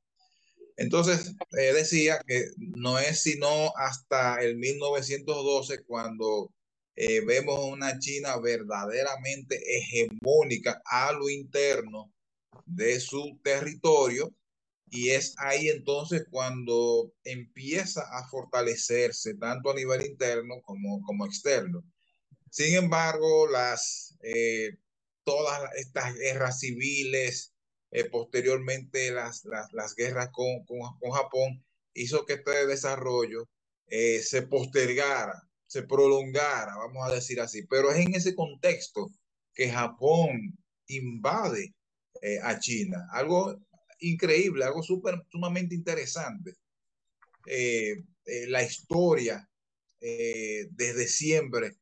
[0.77, 6.53] Entonces, eh, decía que no es sino hasta el 1912 cuando
[6.95, 12.13] eh, vemos una China verdaderamente hegemónica a lo interno
[12.65, 14.33] de su territorio
[14.91, 21.85] y es ahí entonces cuando empieza a fortalecerse tanto a nivel interno como, como externo.
[22.51, 24.77] Sin embargo, las, eh,
[25.25, 27.55] todas estas guerras civiles,
[27.91, 33.49] eh, posteriormente las, las, las guerras con, con, con, Japón, hizo que este desarrollo
[33.87, 37.67] eh, se postergara, se prolongara, vamos a decir así.
[37.67, 39.11] Pero es en ese contexto
[39.55, 41.75] que Japón invade
[42.43, 43.07] a China.
[43.13, 43.61] Algo
[44.01, 46.55] increíble, algo super, sumamente interesante.
[47.47, 49.45] Eh, eh, la historia
[50.01, 51.73] desde siempre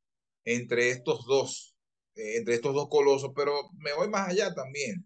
[0.45, 1.77] entre estos dos,
[2.15, 5.05] entre estos dos colosos, pero me voy más allá también.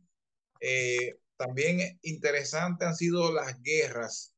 [0.61, 4.35] Eh, también interesante han sido las guerras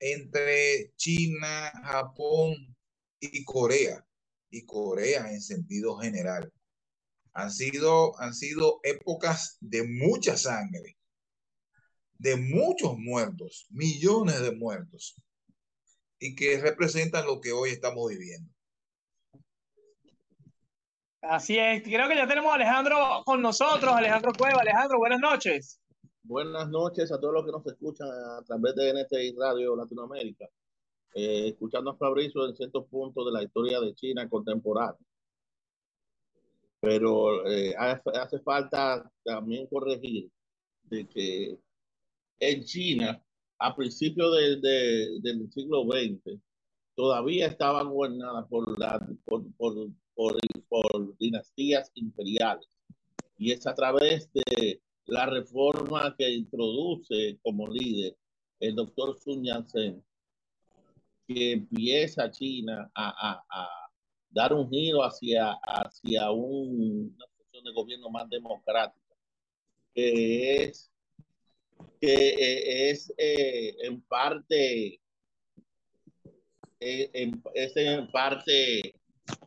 [0.00, 2.74] entre China, Japón
[3.20, 4.04] y Corea,
[4.50, 6.50] y Corea en sentido general.
[7.34, 10.96] Han sido, han sido épocas de mucha sangre,
[12.18, 15.16] de muchos muertos, millones de muertos,
[16.18, 18.50] y que representan lo que hoy estamos viviendo.
[21.20, 24.60] Así es, creo que ya tenemos a Alejandro con nosotros, Alejandro Cueva.
[24.60, 25.80] Alejandro, buenas noches.
[26.22, 30.46] Buenas noches a todos los que nos escuchan a través de NTI Radio Latinoamérica,
[31.14, 34.98] eh, escuchando a Fabricio en ciertos puntos de la historia de China contemporánea.
[36.80, 40.30] Pero eh, hace, hace falta también corregir
[40.82, 41.58] de que
[42.38, 43.22] en China
[43.58, 46.40] a principios del siglo XX,
[46.94, 49.00] todavía estaban gobernadas por, la,
[51.18, 52.68] dinastías imperiales.
[53.36, 58.16] Y es a través de la reforma que introduce como líder
[58.60, 60.02] el doctor Sun Yat-sen
[61.26, 63.90] que empieza China a, a,
[64.30, 65.56] dar un giro hacia,
[66.30, 69.14] un, una situación de gobierno más democrática,
[69.94, 70.90] que es,
[72.04, 75.00] que eh, es eh, en parte
[76.80, 78.94] eh, en, es en parte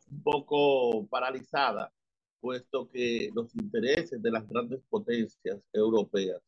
[0.10, 1.94] un poco paralizada,
[2.40, 6.42] puesto que los intereses de las grandes potencias europeas,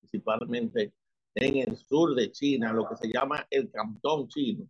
[0.00, 0.94] principalmente
[1.34, 4.66] en el sur de China, lo que se llama el Cantón chino.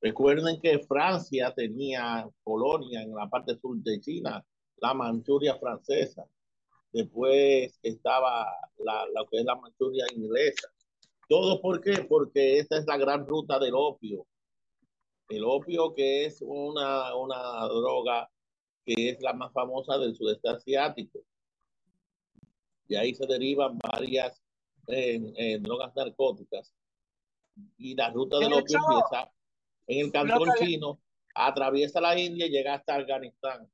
[0.00, 4.42] Recuerden que Francia tenía colonia en la parte sur de China,
[4.76, 6.24] la Manchuria francesa.
[6.92, 8.46] Después estaba
[8.78, 10.68] la, lo que es la Manchuria inglesa.
[11.28, 12.04] ¿Todo por qué?
[12.08, 14.26] Porque esta es la gran ruta del opio.
[15.28, 18.28] El opio que es una, una droga
[18.84, 21.20] que es la más famosa del sudeste asiático.
[22.88, 24.42] Y ahí se derivan varias
[25.60, 26.74] drogas narcóticas.
[27.76, 29.32] Y la ruta del opio empieza
[29.86, 31.00] en el cantón chino,
[31.34, 33.70] atraviesa la India y llega hasta Afganistán.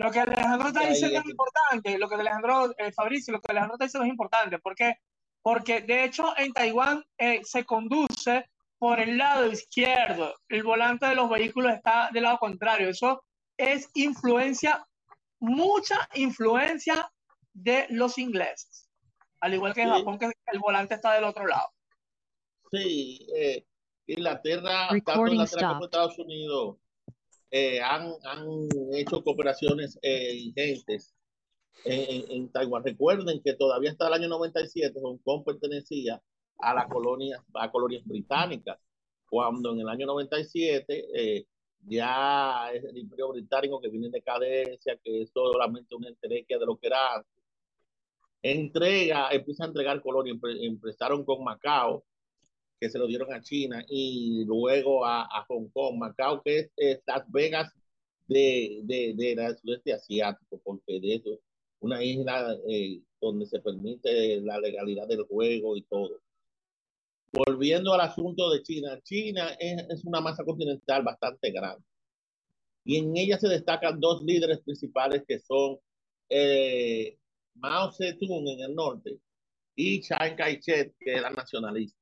[0.00, 3.74] Lo que Alejandro está diciendo es importante, lo que Alejandro, eh, Fabricio, lo que Alejandro
[3.74, 4.94] está diciendo es importante, porque,
[5.42, 11.14] porque de hecho en Taiwán eh, se conduce por el lado izquierdo, el volante de
[11.14, 13.22] los vehículos está del lado contrario, eso
[13.58, 14.82] es influencia,
[15.38, 17.12] mucha influencia
[17.52, 18.88] de los ingleses.
[19.42, 21.68] Al igual que en Japón, que el volante está del otro lado.
[22.72, 23.66] Sí, eh,
[24.06, 26.78] Inglaterra, tanto Inglaterra como Estados Unidos
[27.50, 31.14] eh, han, han, hecho cooperaciones eh, ingentes
[31.84, 32.84] en, en, Taiwán.
[32.84, 36.22] Recuerden que todavía hasta el año 97 Hong Kong pertenecía
[36.58, 38.78] a la colonia, a colonias británicas,
[39.28, 41.46] cuando en el año 97 eh,
[41.86, 46.66] ya es el imperio británico que viene en decadencia, que es solamente una entrega de
[46.66, 47.40] lo que era antes
[48.42, 52.04] entrega, empieza a entregar colonias, empezaron con Macao,
[52.80, 57.00] que se lo dieron a China, y luego a, a Hong Kong, Macao, que es,
[57.06, 57.72] Las Vegas
[58.26, 61.38] de, de, de la sudeste asiático, porque de eso,
[61.80, 66.20] una isla eh, donde se permite la legalidad del juego y todo.
[67.32, 71.84] Volviendo al asunto de China, China es, es una masa continental bastante grande.
[72.84, 75.78] Y en ella se destacan dos líderes principales que son
[76.30, 77.18] eh,
[77.54, 79.18] Mao Zedong en el norte
[79.76, 81.99] y Chiang Kai-shek, que era nacionalista.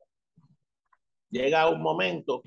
[1.31, 2.43] Llega un momento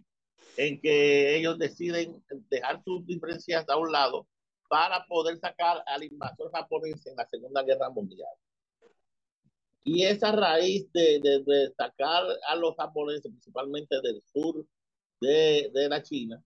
[0.57, 4.27] en que ellos deciden dejar sus diferencias a un lado
[4.69, 8.29] para poder sacar al invasor japonés en la Segunda Guerra Mundial.
[9.83, 14.65] Y esa raíz de, de, sacar a los japoneses, principalmente del sur
[15.19, 16.41] de, de la China,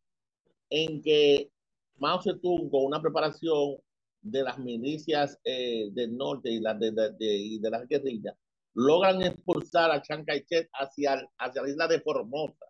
[0.70, 1.52] en que
[1.98, 3.78] Mao Zedong, con una preparación
[4.22, 8.36] de las milicias eh, del norte y, de, de, de, las guerrillas
[8.76, 12.66] logran expulsar a Chiang Kai-shek hacia, hacia la isla de Formosa,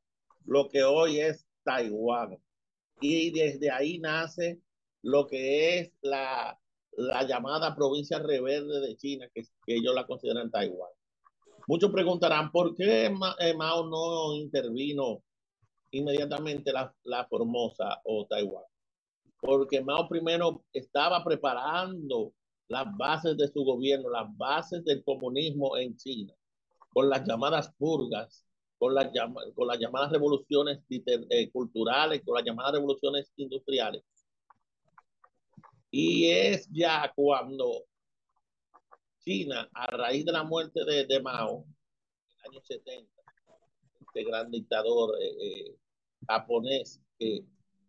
[0.46, 2.38] lo que hoy es Taiwán.
[3.02, 4.62] Y desde ahí nace
[5.02, 6.58] lo que es la,
[6.92, 10.92] la llamada provincia rebelde de China, que, que ellos la consideran Taiwán.
[11.68, 13.06] Muchos preguntarán, ¿por qué
[13.40, 15.24] eh, Mao no intervino
[15.92, 18.64] inmediatamente la, la Formosa o Taiwán?
[19.46, 22.34] porque Mao primero estaba preparando
[22.68, 26.34] las bases de su gobierno, las bases del comunismo en China,
[26.90, 28.46] con las llamadas purgas,
[28.78, 29.10] con las,
[29.54, 34.04] con las llamadas revoluciones eh, culturales, con las llamadas revoluciones industriales.
[35.92, 37.86] Y es ya cuando
[39.20, 43.12] China, a raíz de la muerte de, de Mao, en el año 70,
[44.02, 45.76] este gran dictador eh, eh,
[46.28, 47.44] japonés que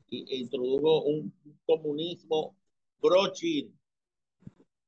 [0.08, 1.32] introdujo un
[1.66, 2.56] comunismo
[3.00, 3.75] pro-chino,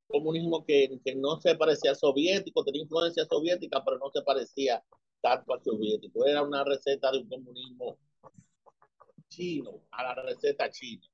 [0.09, 4.83] comunismo que, que, no se parecía al soviético, tenía influencia soviética, pero no se parecía
[5.21, 6.27] tanto al soviético.
[6.27, 7.99] Era una receta de un comunismo
[9.29, 11.07] chino, a la receta china.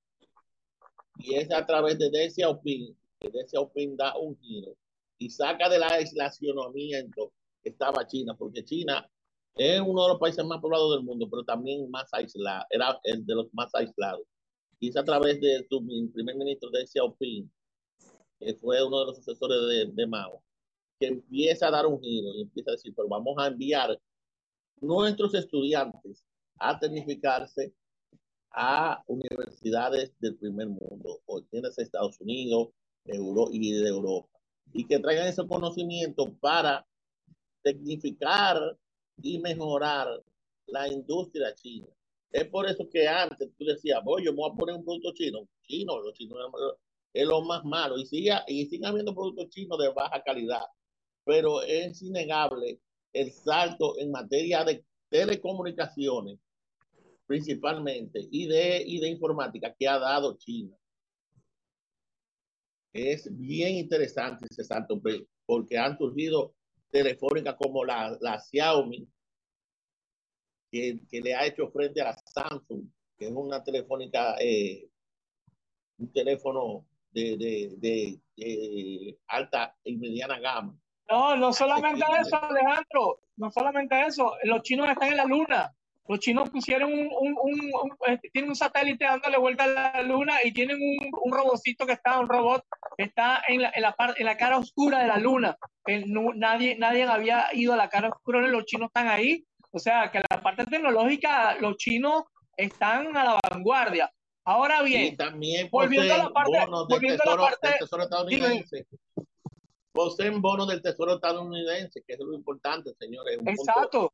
[1.18, 4.76] Y es a través de Deng Xiaoping que Deng Xiaoping da un giro
[5.18, 7.32] y saca de la aislacionamiento
[7.62, 9.08] que estaba China, porque China
[9.54, 13.24] es uno de los países más poblados del mundo, pero también más aislado, era el
[13.24, 14.26] de los más aislados.
[14.80, 17.50] Y es a través de su primer ministro de Xiaoping,
[18.38, 20.42] que fue uno de los sucesores de, de Mao,
[20.98, 23.98] que empieza a dar un giro y empieza a decir, pero vamos a enviar
[24.80, 26.24] nuestros estudiantes
[26.58, 27.72] a tecnificarse
[28.50, 32.68] a universidades del primer mundo, o tienes Estados Unidos
[33.04, 34.28] Euro y de Europa,
[34.72, 36.86] y que traigan ese conocimiento para
[37.62, 38.78] tecnificar
[39.22, 40.22] y mejorar
[40.66, 41.86] la industria china.
[42.30, 45.12] Es por eso que antes tú decías, voy, yo me voy a poner un producto
[45.12, 45.46] chino.
[45.62, 46.38] Chino, los chinos
[47.14, 47.96] es lo más malo.
[47.96, 50.64] Y sigue, y sigue habiendo productos chinos de baja calidad.
[51.24, 52.80] Pero es innegable
[53.12, 56.38] el salto en materia de telecomunicaciones,
[57.26, 60.76] principalmente, y de, y de informática que ha dado China.
[62.92, 65.00] Es bien interesante ese salto,
[65.46, 66.54] porque han surgido
[66.90, 69.08] telefónicas como la, la Xiaomi,
[70.70, 74.88] que, que, le ha hecho frente a la Samsung, que es una telefónica, eh,
[75.98, 77.36] un teléfono de,
[77.78, 80.74] de, de, alta y mediana gama.
[81.08, 85.72] No, no solamente eso, Alejandro, no solamente eso, los chinos están en la luna.
[86.06, 90.34] Los chinos pusieron un, un, un, este, tienen un satélite dándole vuelta a la luna
[90.44, 92.62] y tienen un, un robotcito que está, un robot
[92.98, 95.56] que está en la, en la, parte, en la cara oscura de la luna.
[95.86, 99.46] nadie, nadie había ido a la cara oscura, los chinos están ahí.
[99.70, 102.24] O sea, que la parte tecnológica, los chinos
[102.56, 104.12] están a la vanguardia.
[104.44, 108.86] Ahora bien, también volviendo a la parte, volviendo a la parte, del tesoro estadounidense.
[109.92, 113.38] Poseen bonos del tesoro estadounidense, que es lo importante, señores.
[113.46, 114.12] Exacto.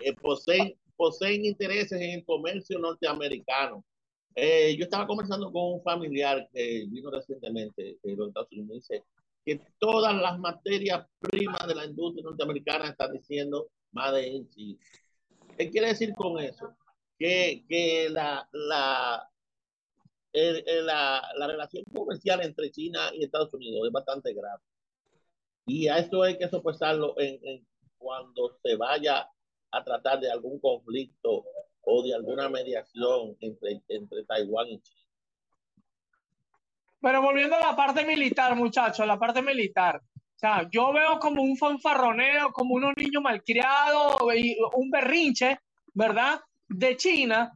[0.00, 3.82] Eh, poseen poseen intereses en el comercio norteamericano.
[4.34, 8.74] Eh, yo estaba conversando con un familiar que vino recientemente de los Estados Unidos y
[8.74, 9.04] dice
[9.46, 14.78] que todas las materias primas de la industria norteamericana están diciendo Made in China.
[15.56, 16.76] ¿Qué quiere decir con eso?
[17.18, 19.26] Que, que la, la,
[20.32, 24.62] la, la, relación comercial entre China y Estados Unidos es bastante grave.
[25.66, 27.66] Y a esto hay que soportarlo en, en
[27.98, 29.28] cuando se vaya
[29.70, 31.44] a tratar de algún conflicto
[31.82, 35.00] o de alguna mediación entre, entre Taiwán y China.
[37.00, 40.02] Pero volviendo a la parte militar, muchachos, la parte militar.
[40.14, 45.58] O sea, yo veo como un fanfarroneo, como unos niños malcriados y un berrinche,
[45.94, 46.40] ¿verdad?
[46.68, 47.52] De China,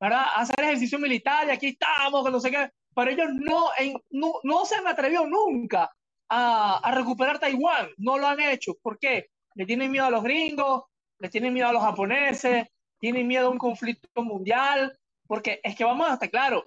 [0.00, 0.26] ¿verdad?
[0.34, 2.70] Hacer ejercicio militar y aquí estamos, que no sé qué.
[2.94, 3.68] Pero ellos no,
[4.10, 5.90] no, no se han atrevido nunca
[6.28, 7.90] a, recuperar Taiwán.
[7.98, 8.74] No lo han hecho.
[8.82, 9.30] ¿Por qué?
[9.54, 10.84] Le tienen miedo a los gringos,
[11.18, 12.68] le tienen miedo a los japoneses,
[12.98, 16.64] tienen miedo a un conflicto mundial, porque es que vamos a estar claro,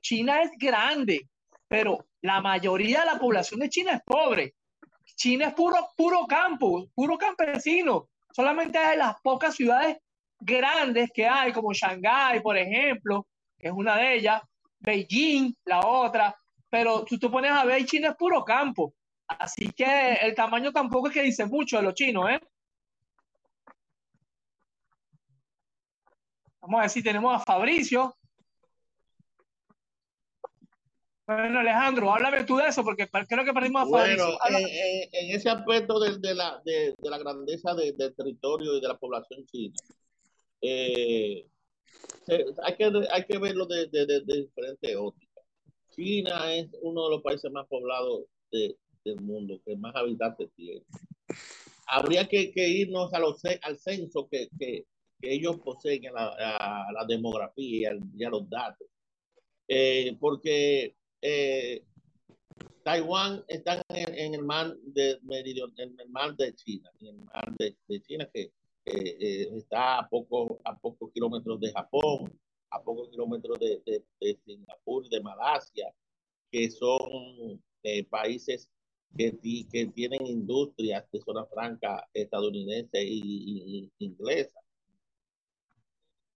[0.00, 1.28] China es grande,
[1.68, 4.54] pero la mayoría de la población de China es pobre.
[5.16, 8.08] China es puro, puro campo, puro campesino.
[8.32, 9.98] Solamente hay las pocas ciudades
[10.40, 13.26] grandes que hay, como Shanghái, por ejemplo,
[13.58, 14.42] que es una de ellas,
[14.78, 16.34] Beijing, la otra,
[16.68, 18.94] pero tú te pones a ver, China es puro campo.
[19.26, 22.40] Así que el tamaño tampoco es que dice mucho de los chinos, ¿eh?
[26.60, 28.14] Vamos a ver si tenemos a Fabricio.
[31.26, 34.26] Bueno, Alejandro, háblame tú de eso, porque creo que perdimos a Fabricio.
[34.26, 39.46] Bueno, en, ese aspecto de, la, de, la grandeza del territorio y de la población
[39.46, 39.74] china,
[40.60, 41.46] eh,
[42.62, 45.44] hay, que, hay que verlo de, de, diferentes ópticas.
[45.90, 50.82] China es uno de los países más poblados del mundo, que más habitantes tiene.
[51.86, 54.86] Habría que, irnos a los, al censo que, que,
[55.20, 58.86] que ellos poseen la, la, demografía y, a los datos.
[59.66, 61.84] Eh, porque eh,
[62.82, 68.00] Taiwán está en, el mar de en el mar de China, en el mar de,
[68.02, 68.52] China que
[68.84, 72.38] eh, está a pocos a pocos kilómetros de Japón,
[72.70, 75.94] a pocos kilómetros de, de, Singapur, de Malasia,
[76.50, 77.62] que son
[78.10, 78.68] países
[79.16, 79.38] que,
[79.70, 84.60] que, tienen industrias de zona franca estadounidense y, inglesa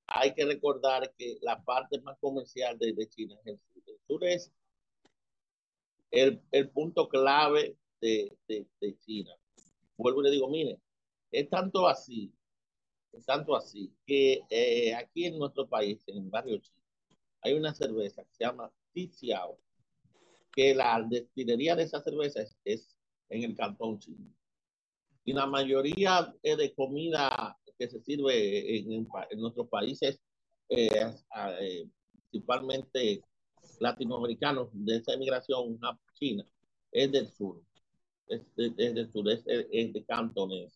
[0.07, 3.83] hay que recordar que la parte más comercial de, China es el sur.
[3.87, 4.53] El sur es
[6.11, 9.35] el, el punto clave de, de, de, China.
[9.97, 10.79] Vuelvo y le digo, mire,
[11.41, 12.33] es tanto así,
[13.13, 16.83] es tanto así, que eh, aquí en nuestro país, en el barrio chino,
[17.43, 19.59] hay una cerveza que se llama Tiziao,
[20.53, 22.97] que la destilería de esa cerveza es, es
[23.29, 24.33] en el cantón chino.
[25.25, 30.21] Y la mayoría de comida que se sirve en, en nuestros países,
[30.69, 30.89] eh,
[31.61, 31.89] eh,
[32.31, 33.23] principalmente
[33.81, 36.47] latinoamericanos de esa emigración a China,
[36.93, 37.63] es del sur,
[38.29, 40.75] es, del sur, es, de cantones.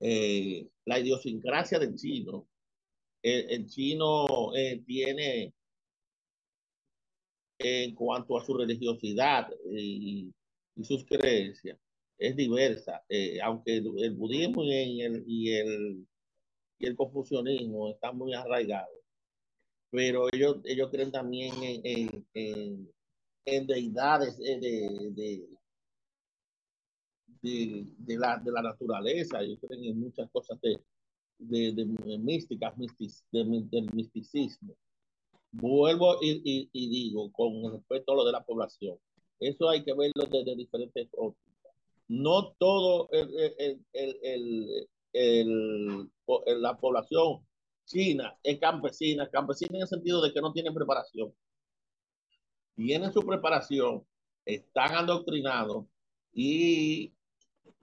[0.00, 2.48] Eh, la idiosincrasia del chino,
[3.22, 4.52] el, chino
[4.86, 5.52] tiene
[7.58, 10.32] en cuanto a su religiosidad y,
[10.82, 11.78] sus creencias,
[12.18, 16.06] es diversa, eh, aunque el, budismo y el, y, el,
[16.78, 19.00] y el confucianismo están muy arraigados,
[19.90, 25.48] pero ellos, ellos creen también en, en, deidades eh, de,
[27.46, 30.80] de, de, la, de la naturaleza, ellos creen en muchas cosas de,
[31.38, 32.74] de, de místicas,
[33.30, 34.74] del misticismo.
[35.52, 38.98] Vuelvo y, y, digo, con respecto a lo de la población,
[39.38, 41.72] eso hay que verlo desde diferentes ópticas.
[42.08, 43.28] No todo el,
[43.92, 46.10] el, el,
[46.60, 47.46] la población
[47.84, 51.32] china es campesina, campesina en el sentido de que no tienen preparación.
[52.74, 54.04] Tienen su preparación,
[54.44, 55.86] están adoctrinados
[56.34, 57.12] y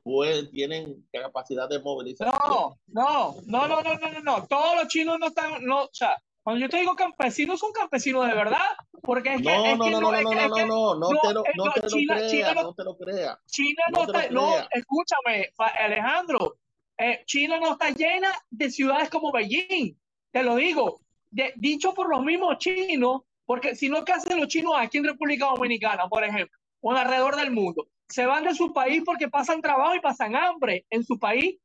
[0.04, 2.28] pues tienen capacidad de movilizar.
[2.28, 5.89] No, no, no, no, no, no, no, no Todos los chinos no están, no, o
[5.93, 8.60] sea, cuando yo te digo campesinos, son campesinos de verdad,
[9.01, 9.43] porque es que...
[9.43, 11.34] No, es no, que no, no, es no, que, no, es no, no, no, te
[11.34, 14.30] lo, eh, no, te China, lo crea, no, te lo creas, China no, te está,
[14.30, 16.58] no, escúchame, Alejandro,
[16.97, 19.97] eh, China no está llena de ciudades como Beijing,
[20.32, 20.99] te lo digo,
[21.32, 25.06] de, dicho por los mismos chinos, porque si no, ¿qué hacen los chinos aquí en
[25.06, 27.88] República Dominicana, por ejemplo, o alrededor del mundo?
[28.14, 31.57] Se van de su país porque pasan trabajo y pasan hambre en su país.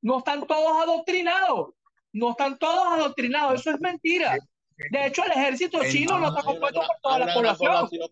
[0.00, 1.74] No están todos adoctrinados,
[2.14, 4.38] no están todos adoctrinados, eso es mentira.
[4.90, 8.08] De hecho, el ejército chino no está compuesto por toda la población.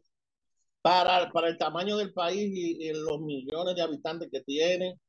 [0.82, 5.00] Para, para el tamaño del país y, los millones de habitantes que tiene,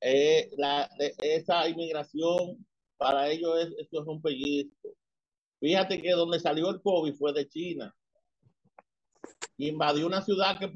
[0.00, 2.64] eh, la, esa inmigración
[2.96, 4.90] para ellos es, esto es un pellizco.
[5.58, 7.92] Fíjate que donde salió el COVID fue de China.
[9.58, 10.72] Invadió una ciudad que,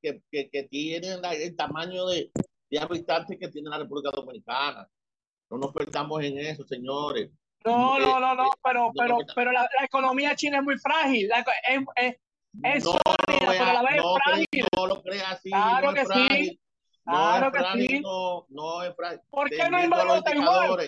[0.00, 2.30] que, que, que tiene el tamaño de,
[2.70, 4.88] de habitantes que tiene la República Dominicana.
[5.50, 7.30] No nos perdamos en eso, señores.
[7.64, 11.30] No, no, no, no, pero, pero, pero la, economía china es muy frágil.
[11.30, 12.16] es, es,
[12.62, 14.66] es no, sólida, pero a la vez no, es frágil.
[14.74, 15.50] No lo creas así.
[15.50, 16.60] Claro que sí.
[17.04, 18.00] Claro que sí.
[18.00, 19.20] No, no es frágil.
[19.28, 20.78] ¿Por qué no invadió Taiwán?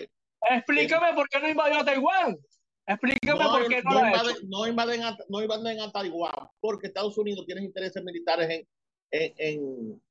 [0.49, 2.37] Explícame por qué no invadió Taiwán.
[2.85, 7.17] Explícame por qué no, no, invaden, no, invaden a, no invaden a Taiwán, porque Estados
[7.17, 8.67] Unidos tiene intereses militares en,
[9.11, 10.01] en, en,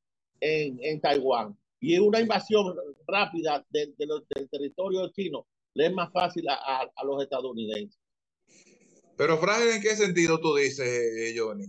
[0.40, 1.56] en, en Taiwán.
[1.80, 2.74] Y una invasión
[3.06, 6.54] rápida de, de del territorio chino le es más fácil a,
[6.94, 8.00] a, los estadounidenses.
[9.16, 11.66] Pero frágil en qué sentido tú dices, eh, Johnny?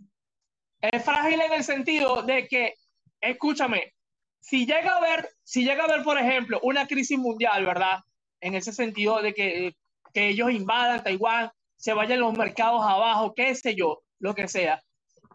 [0.82, 2.74] Es frágil en el sentido de que,
[3.22, 3.94] escúchame,
[4.40, 8.00] si llega a haber, si llega a haber, por ejemplo, una crisis mundial, ¿verdad?
[8.42, 9.76] En ese sentido de que,
[10.14, 14.82] que ellos invadan Taiwán, se vayan los mercados abajo, qué sé yo, lo que sea.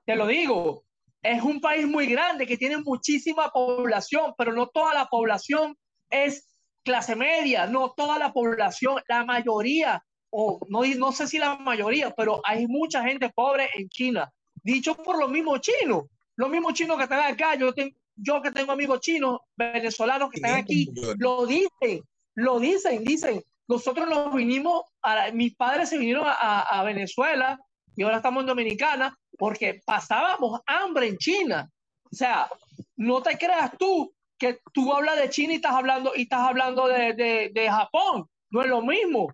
[0.07, 0.85] Te lo digo,
[1.23, 5.77] es un país muy grande que tiene muchísima población, pero no toda la población
[6.11, 6.49] es
[6.83, 12.15] clase media, no toda la población, la mayoría, o no, no sé si la mayoría,
[12.15, 16.05] pero hay mucha gente pobre en China, dicho por los mismos chinos,
[16.37, 20.37] los mismos chinos que están acá, yo, tengo, yo que tengo amigos chinos, venezolanos que
[20.37, 22.03] están aquí, lo dicen,
[22.35, 27.61] lo dicen, dicen, nosotros nos vinimos, a, mis padres se vinieron a, Venezuela
[27.95, 31.71] y ahora estamos en Dominicana porque pasábamos hambre en China.
[32.11, 32.49] O sea,
[32.97, 36.89] no te creas tú que tú hablas de China y estás hablando, y estás hablando
[36.89, 38.27] de, de, de Japón.
[38.51, 39.29] No es lo mismo.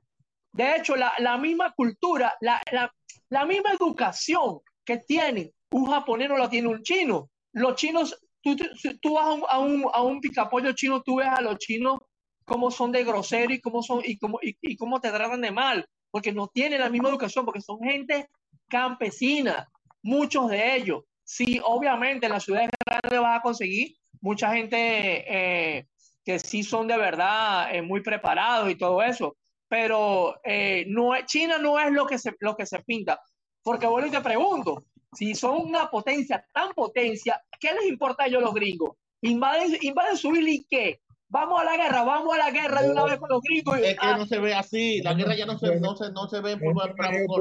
[0.53, 2.93] De hecho, la, la misma cultura, la, la,
[3.29, 7.31] la, misma educación que tiene un japonés no la tiene un chino.
[7.53, 8.57] Los chinos, tú,
[9.01, 11.99] tú vas a un, a un, a un picapollo chino, tú ves a los chinos
[12.45, 15.51] cómo son de grosero y cómo, son, y cómo, y, y cómo te tratan de
[15.51, 18.29] mal, porque no tienen la misma educación, porque son gente
[18.69, 19.69] campesina,
[20.03, 21.05] muchos de ellos.
[21.25, 25.87] Sí, obviamente en las ciudades grandes vas a conseguir mucha gente eh,
[26.25, 29.37] que sí son de verdad eh, muy preparados y todo eso,
[29.69, 33.21] pero eh, no, China no es lo que, se, lo que se pinta.
[33.63, 38.43] Porque bueno, te pregunto, si son una potencia tan potencia, ¿qué les importa a ellos
[38.43, 38.97] los gringos?
[39.23, 41.01] Invaden, invaden su isla y qué?
[41.35, 43.77] Vamos a la guerra, vamos a la guerra de una vez con los gringos.
[43.79, 46.41] Es que no se ve así, la guerra ya no se, no se, no se
[46.41, 46.77] ve por,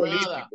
[0.09, 0.49] nada.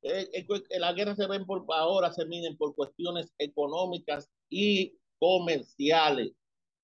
[0.00, 6.32] Eh, eh, la guerra se ven por ahora, se miden por cuestiones económicas y comerciales.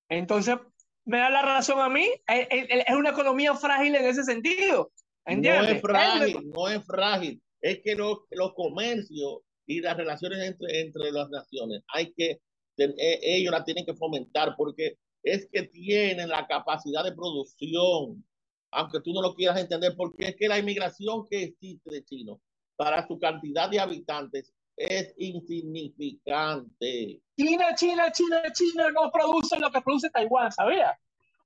[0.07, 0.57] Entonces,
[1.03, 4.91] me da la razón a mí, es una economía frágil en ese sentido.
[5.25, 7.41] No es frágil, no es frágil.
[7.59, 12.39] Es que los, los comercios y las relaciones entre, entre las naciones, hay que,
[12.77, 14.97] eh, ellos la tienen que fomentar porque
[15.33, 18.23] es que tienen la capacidad de producción,
[18.71, 22.39] aunque tú no lo quieras entender, porque es que la inmigración que existe de chinos
[22.75, 27.21] para su cantidad de habitantes es insignificante.
[27.35, 30.97] China, China, China, China no produce lo que produce Taiwán, ¿sabía?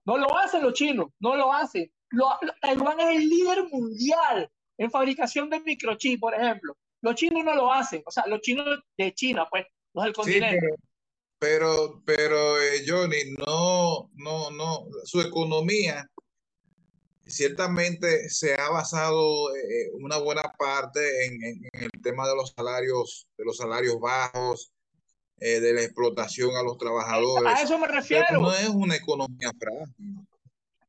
[0.05, 1.91] No lo hacen los chinos, no lo hacen.
[2.61, 6.75] Taiwán es el líder mundial en fabricación de microchip, por ejemplo.
[7.01, 8.67] Los chinos no lo hacen, o sea, los chinos
[8.97, 10.59] de China, pues, no es el continente.
[10.59, 10.75] pero,
[11.41, 16.07] pero, eh, Johnny, no, no, no, su economía
[17.25, 23.27] ciertamente se ha basado eh, una buena parte en, en, el tema de los salarios,
[23.37, 24.71] de los salarios bajos,
[25.39, 27.51] eh, de la explotación a los trabajadores.
[27.51, 28.39] A eso me refiero.
[28.39, 30.27] no es una economía frágil.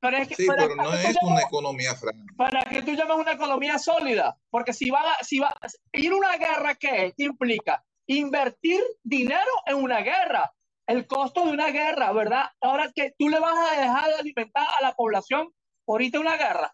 [0.00, 2.26] Pero es que, sí, pero, no es una economía frágil.
[2.36, 6.12] Para que tú llames una economía sólida, porque si va, a, si va a ir
[6.12, 7.14] una guerra, ¿qué?
[7.16, 7.82] ¿Qué implica?
[8.06, 10.52] Invertir dinero en una guerra.
[10.86, 12.46] El costo de una guerra, ¿verdad?
[12.60, 15.48] Ahora que tú le vas a dejar de alimentar a la población
[15.84, 16.72] por irte a una guerra.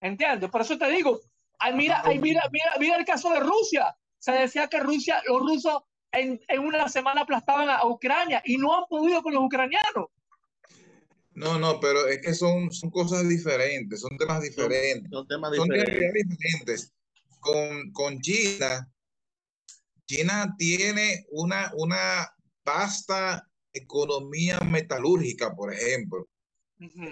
[0.00, 0.50] ¿Entiendes?
[0.50, 1.20] Por eso te digo,
[1.74, 3.96] mira, mira, mira, mira el caso de Rusia.
[4.18, 5.82] Se decía que Rusia, los rusos
[6.12, 10.08] en, en una semana aplastaban a Ucrania y no han podido con los ucranianos.
[11.34, 15.10] No, no, pero es que son, son cosas diferentes, son temas diferentes.
[15.10, 16.28] Son, temas diferentes.
[16.28, 16.92] diferentes.
[17.40, 18.88] Con, con China,
[20.06, 22.28] China tiene una, una
[22.64, 26.28] vasta economía metalúrgica, por ejemplo.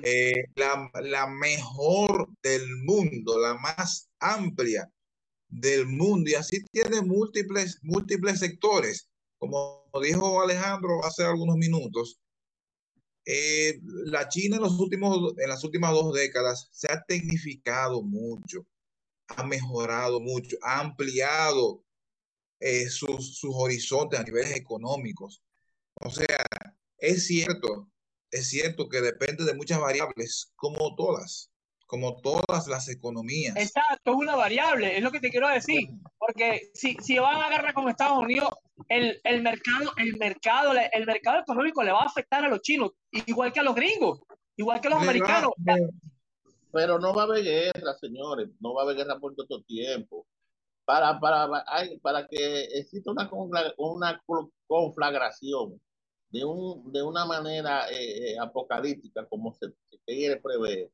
[0.02, 4.90] Eh, la, la, mejor del mundo, la más amplia
[5.48, 9.08] del mundo y así tiene múltiples, múltiples sectores.
[9.38, 12.18] Como dijo Alejandro hace algunos minutos,
[13.24, 18.66] eh, la China en, los últimos, en las últimas dos décadas se ha tecnificado mucho,
[19.28, 21.84] ha mejorado mucho, ha ampliado
[22.62, 25.42] eh, sus, sus horizontes a niveles económicos.
[26.00, 26.44] O sea,
[26.98, 27.90] es cierto,
[28.30, 31.52] es cierto que depende de muchas variables, como todas
[31.92, 33.54] como todas las economías.
[33.54, 37.48] Exacto, es una variable, es lo que te quiero decir, porque si, si van a
[37.48, 38.48] agarrar con Estados Unidos,
[38.88, 42.92] el, el, mercado, el, mercado, el mercado económico le va a afectar a los chinos,
[43.26, 44.20] igual que a los gringos,
[44.56, 45.50] igual que a los americanos.
[46.72, 50.26] pero no va a haber guerra, señores, no va a haber guerra por todo tiempo.
[50.84, 51.64] Para, para,
[52.02, 53.30] para que exista una,
[53.76, 54.22] una
[54.66, 55.80] conflagración
[56.32, 59.72] de, un, de una manera eh, eh, apocalíptica, como se,
[60.06, 60.90] quiere prever,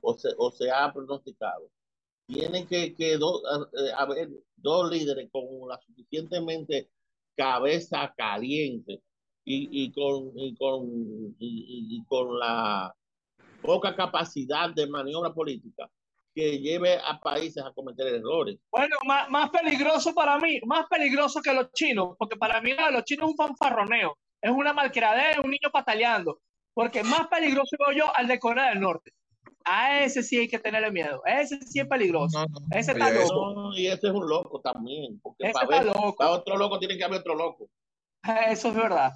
[0.00, 1.70] o se, o se ha pronosticado.
[2.26, 6.90] Tienen que, que eh, haber dos líderes con la suficientemente
[7.36, 9.02] cabeza caliente
[9.44, 12.94] y, y con, y con, y, con la
[13.62, 15.90] poca capacidad de maniobra política
[16.38, 18.58] que lleve a países a cometer errores.
[18.70, 23.04] Bueno, más, más peligroso para mí, más peligroso que los chinos, porque para mí los
[23.04, 26.40] chinos es un fanfarroneo, es una malcriadera, un niño pataleando,
[26.74, 29.12] porque más peligroso veo yo al de Corea del Norte
[29.64, 31.20] a ese sí hay que tenerle miedo.
[31.26, 32.46] Ese sí es peligroso.
[32.70, 33.72] ese está loco.
[33.74, 35.20] y ese es un loco también.
[35.20, 37.68] Porque para, para otro loco tiene que haber otro loco.
[38.48, 39.12] Eso es verdad.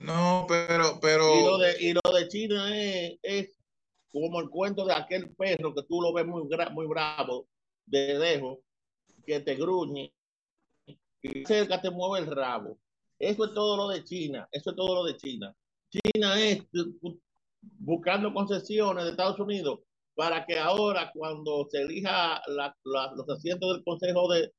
[0.00, 1.34] No, pero, pero.
[1.36, 3.56] Y lo de, y lo de China es, es,
[4.12, 7.48] como el cuento de aquel perro que tú lo ves muy, muy bravo,
[7.86, 8.58] de lejos,
[9.26, 10.12] que te gruñe
[11.22, 12.78] y cerca te mueve el rabo.
[13.18, 14.48] Eso es todo lo de China.
[14.50, 15.54] Eso es todo lo de China.
[15.90, 16.64] China es
[17.78, 19.80] buscando concesiones de Estados Unidos
[20.14, 22.42] para que ahora cuando se elija
[22.84, 24.52] los asientos del Consejo de,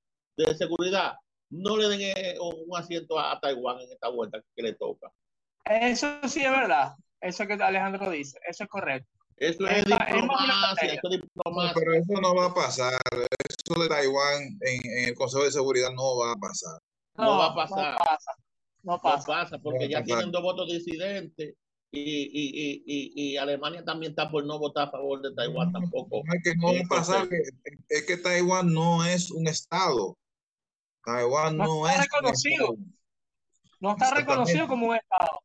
[0.58, 1.14] Seguridad,
[1.52, 5.12] no le den eh, un asiento a, Taiwán en esta vuelta que le toca.
[5.64, 9.23] Eso sí es verdad, eso que Alejandro dice, eso es correcto.
[9.38, 15.44] Eso es, diplomacia, pero eso no va a pasar, eso de Taiwán en, el Consejo
[15.44, 16.80] de Seguridad no va a pasar.
[17.16, 17.98] No, va a pasar.
[18.84, 21.56] No pasa, porque ya tienen dos votos disidentes
[21.92, 26.24] y, y, y, y, Alemania también está por no votar a favor de Taiwán tampoco.
[26.34, 27.30] Es que no va a pasar,
[27.88, 30.18] es que Taiwán no es un estado.
[31.06, 32.76] Taiwán no, no está es reconocido.
[33.80, 35.40] No está reconocido como un estado.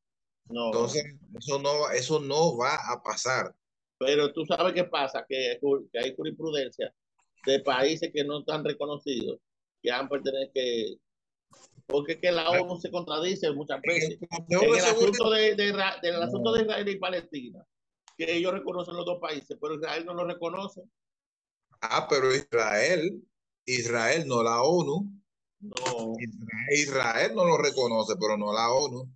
[0.47, 0.67] No.
[0.67, 1.05] Entonces,
[1.39, 3.55] eso no, eso no va a pasar.
[3.99, 5.59] Pero tú sabes qué pasa, que,
[5.93, 6.95] que hay jurisprudencia
[7.45, 9.41] de países que no están reconocidos,
[9.83, 10.97] que han pertenecido, que
[11.87, 14.19] porque que la ONU se contradice muchas veces.
[14.49, 15.73] En el asunto de, de,
[16.03, 17.67] del asunto de Israel y Palestina,
[18.17, 20.83] que ellos reconocen los dos países, pero Israel no lo reconoce.
[21.81, 23.23] Ah, pero Israel,
[23.65, 25.11] Israel, no la ONU.
[25.61, 26.13] No.
[26.71, 29.11] Israel, no lo reconoce, pero no la ONU.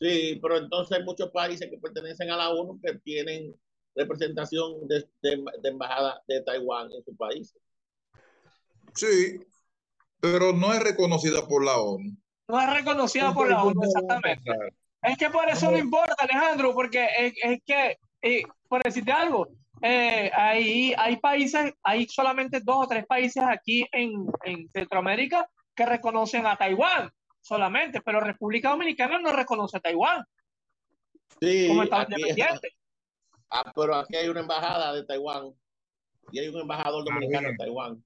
[0.00, 3.54] Sí, pero entonces hay muchos países que pertenecen a la ONU que tienen
[3.98, 7.54] representación de, de, de embajada de Taiwán en su país.
[8.94, 9.40] Sí,
[10.20, 12.16] pero no es reconocida por la ONU.
[12.48, 14.50] No es reconocida por la ONU, exactamente.
[15.02, 19.48] Es que por eso no importa, Alejandro, porque es, es que, eh, por decirte algo,
[19.82, 25.86] eh, hay, hay países, hay solamente dos o tres países aquí en, en Centroamérica que
[25.86, 30.24] reconocen a Taiwán solamente, pero República Dominicana no reconoce a Taiwán.
[31.40, 32.72] Sí, como Estado independiente.
[33.50, 35.54] Ah, pero aquí hay una embajada de Taiwán
[36.30, 38.04] y hay un embajador dominicano en Taiwán.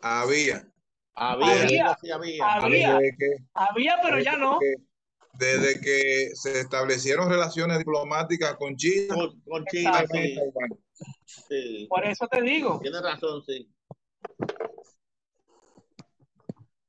[0.00, 0.68] Había.
[1.18, 2.98] Había, había,
[3.54, 4.58] había, pero ya no.
[5.32, 9.14] desde que se establecieron relaciones diplomáticas con China.
[9.46, 10.04] Con, China,
[11.48, 11.86] sí.
[11.88, 12.78] Por eso te digo.
[12.82, 13.66] Tienes razón, sí.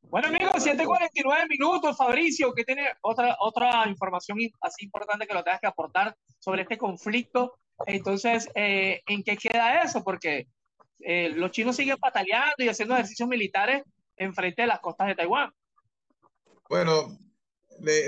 [0.10, 1.98] Bueno, amigos, 7:49 minutos.
[1.98, 6.78] Fabricio, que tiene otra, otra información así importante que lo tengas que aportar sobre este
[6.78, 7.58] conflicto.
[7.86, 10.04] Entonces, eh, ¿en qué queda eso?
[10.04, 10.48] Porque
[11.00, 13.84] eh, los chinos siguen pataleando y haciendo ejercicios militares
[14.16, 15.52] enfrente de las costas de Taiwán.
[16.70, 17.18] Bueno,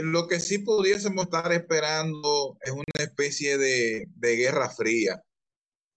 [0.02, 5.22] lo que sí pudiésemos estar esperando es una especie de, de guerra fría.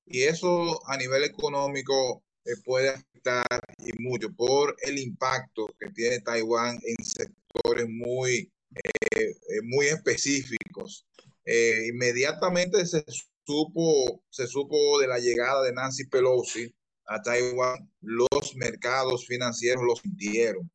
[0.05, 6.21] Y eso a nivel económico eh, puede afectar y mucho por el impacto que tiene
[6.21, 11.07] Taiwán en sectores muy, eh, eh, muy específicos.
[11.45, 13.05] inmediatamente se
[13.45, 16.75] supo, se supo de la llegada de Nancy Pelosi
[17.07, 20.71] a Taiwán, los mercados financieros lo sintieron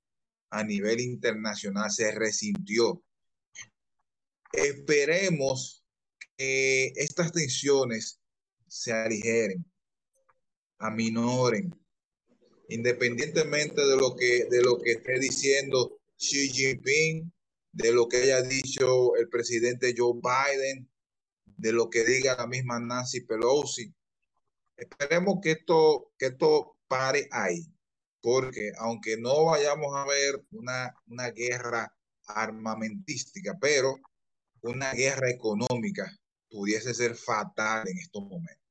[0.49, 3.03] a nivel internacional, se resintió.
[4.51, 5.83] Esperemos
[6.37, 8.19] que estas tensiones
[8.67, 9.65] se aligeren
[10.79, 11.73] aminoren,
[12.69, 17.31] independientemente de lo que, de lo que esté diciendo Xi Jinping,
[17.71, 20.89] de lo que haya dicho el presidente Joe Biden,
[21.57, 23.93] de lo que diga la misma Nancy Pelosi.
[24.75, 27.65] Esperemos que esto, que esto pare ahí,
[28.21, 31.91] porque aunque no vayamos a ver una, una guerra
[32.27, 33.97] armamentística, pero
[34.61, 36.11] una guerra económica
[36.49, 38.67] pudiese ser fatal en estos momentos.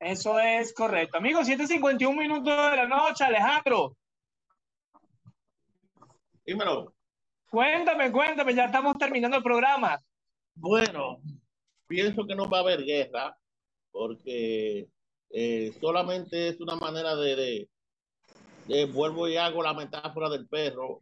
[0.00, 1.18] Eso es correcto.
[1.18, 3.96] Amigos, 7:51 minutos de la noche, Alejandro.
[6.44, 6.94] Dímelo.
[7.50, 10.00] Cuéntame, cuéntame, ya estamos terminando el programa.
[10.60, 11.20] Bueno,
[11.86, 13.36] pienso que no va a haber guerra
[13.92, 14.88] porque
[15.30, 17.68] eh, solamente es una manera de,
[18.66, 21.00] de, vuelvo y hago la metáfora del perro,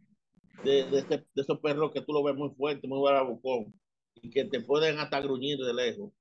[0.63, 3.73] de, de, esos perros que tú lo ves muy fuerte, muy barabucón,
[4.15, 6.11] y que te pueden hasta gruñir de lejos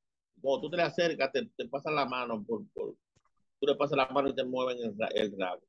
[0.41, 2.95] cuando tú te le acercas, te, te pasan la mano, por, por,
[3.61, 5.63] tú le pasas la mano y te mueven el, el rabo.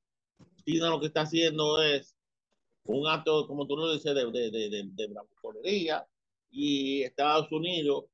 [0.65, 2.15] China lo que está haciendo es
[2.85, 5.07] un acto, como tú lo dices, de, de, de, de
[6.49, 8.05] y Estados Unidos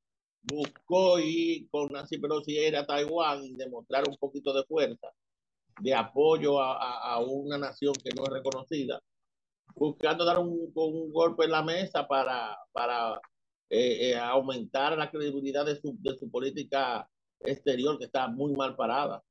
[0.41, 5.07] buscó ir con Nancy Pelosi ir a Taiwán y demostrar un poquito de fuerza,
[5.79, 9.01] de apoyo a, a, a una nación que no es reconocida,
[9.75, 13.19] buscando dar un, un golpe en la mesa para, para
[13.69, 17.09] eh, eh, aumentar la credibilidad de su, de su política
[17.39, 19.23] exterior, que está muy mal parada,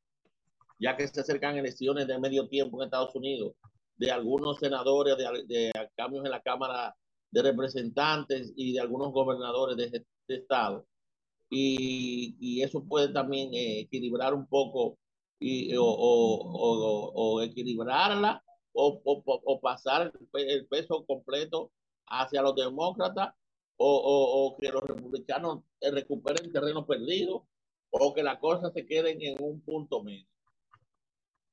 [0.78, 3.54] ya que se acercan elecciones de medio tiempo en Estados Unidos,
[3.96, 6.94] de algunos senadores, de, de cambios en la Cámara
[7.32, 10.86] de Representantes y de algunos gobernadores de, de Estado.
[11.50, 14.98] Y, y, eso puede también eh, equilibrar un poco
[15.38, 21.70] y, o, o, o, equilibrarla o, o, pasar el peso completo
[22.06, 23.34] hacia los demócratas
[23.76, 27.46] o, que los republicanos recuperen terreno perdido
[27.90, 30.26] o que las cosas se queden en un punto medio.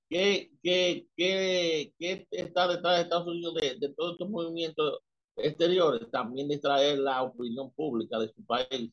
[0.10, 5.00] ¿Qué, qué, qué, qué está detrás de Estados Unidos de, de todos estos movimientos
[5.42, 6.10] exteriores?
[6.12, 8.92] También distraer la opinión pública de su país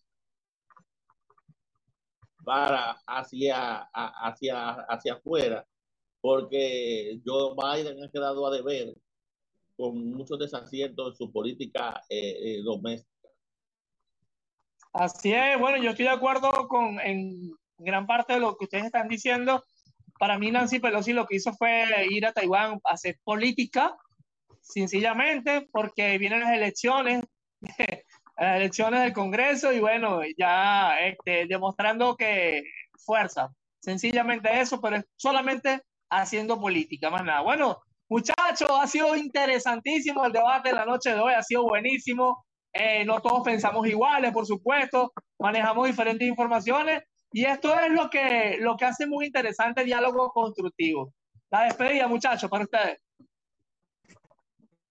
[2.45, 5.67] para hacia, hacia, hacia afuera,
[6.21, 8.95] porque Joe Biden ha quedado a deber
[9.77, 13.29] con muchos desaciertos en su política eh, eh, doméstica.
[14.93, 18.87] Así es, bueno, yo estoy de acuerdo con en gran parte de lo que ustedes
[18.87, 19.65] están diciendo.
[20.19, 23.97] Para mí Nancy Pelosi lo que hizo fue ir a Taiwán a hacer política,
[24.69, 27.25] sencillamente porque vienen las elecciones,
[28.39, 32.63] las elecciones del Congreso y bueno, ya este, demostrando que
[33.05, 33.49] fuerza,
[33.81, 37.41] sencillamente eso, pero solamente haciendo política, más nada.
[37.41, 42.45] Bueno, muchachos, ha sido interesantísimo el debate de la noche de hoy, ha sido buenísimo.
[42.73, 48.59] Eh, no todos pensamos iguales, por supuesto, manejamos diferentes informaciones y esto es lo que,
[48.61, 51.13] lo que hace muy interesante el diálogo constructivo.
[51.51, 52.99] La despedida, muchachos, para ustedes.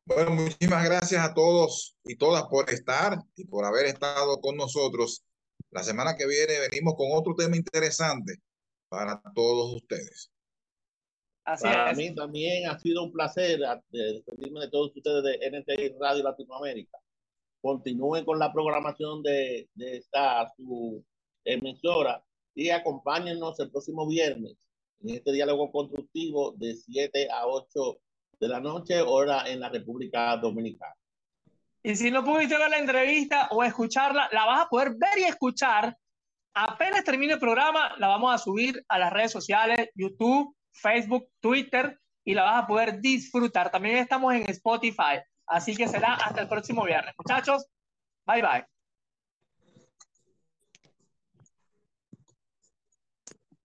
[0.05, 5.25] Bueno, muchísimas gracias a todos y todas por estar y por haber estado con nosotros.
[5.71, 8.35] La semana que viene venimos con otro tema interesante
[8.87, 10.31] para todos ustedes.
[11.43, 16.23] Así para mí también ha sido un placer despedirme de todos ustedes de NTI Radio
[16.23, 16.97] Latinoamérica
[17.65, 21.03] continúen con la programación de, de esta su
[21.43, 24.55] emisora y acompáñenos el próximo viernes
[25.01, 27.99] en este diálogo constructivo de 7 a 8
[28.39, 30.95] de la noche, hora en la República Dominicana.
[31.83, 35.23] Y si no pudiste ver la entrevista o escucharla, la vas a poder ver y
[35.23, 35.95] escuchar.
[36.55, 41.99] Apenas termine el programa, la vamos a subir a las redes sociales, YouTube, Facebook, Twitter,
[42.23, 43.69] y la vas a poder disfrutar.
[43.69, 45.21] También estamos en Spotify.
[45.47, 47.13] Así que será hasta el próximo viernes.
[47.17, 47.67] Muchachos,
[48.25, 48.74] bye bye.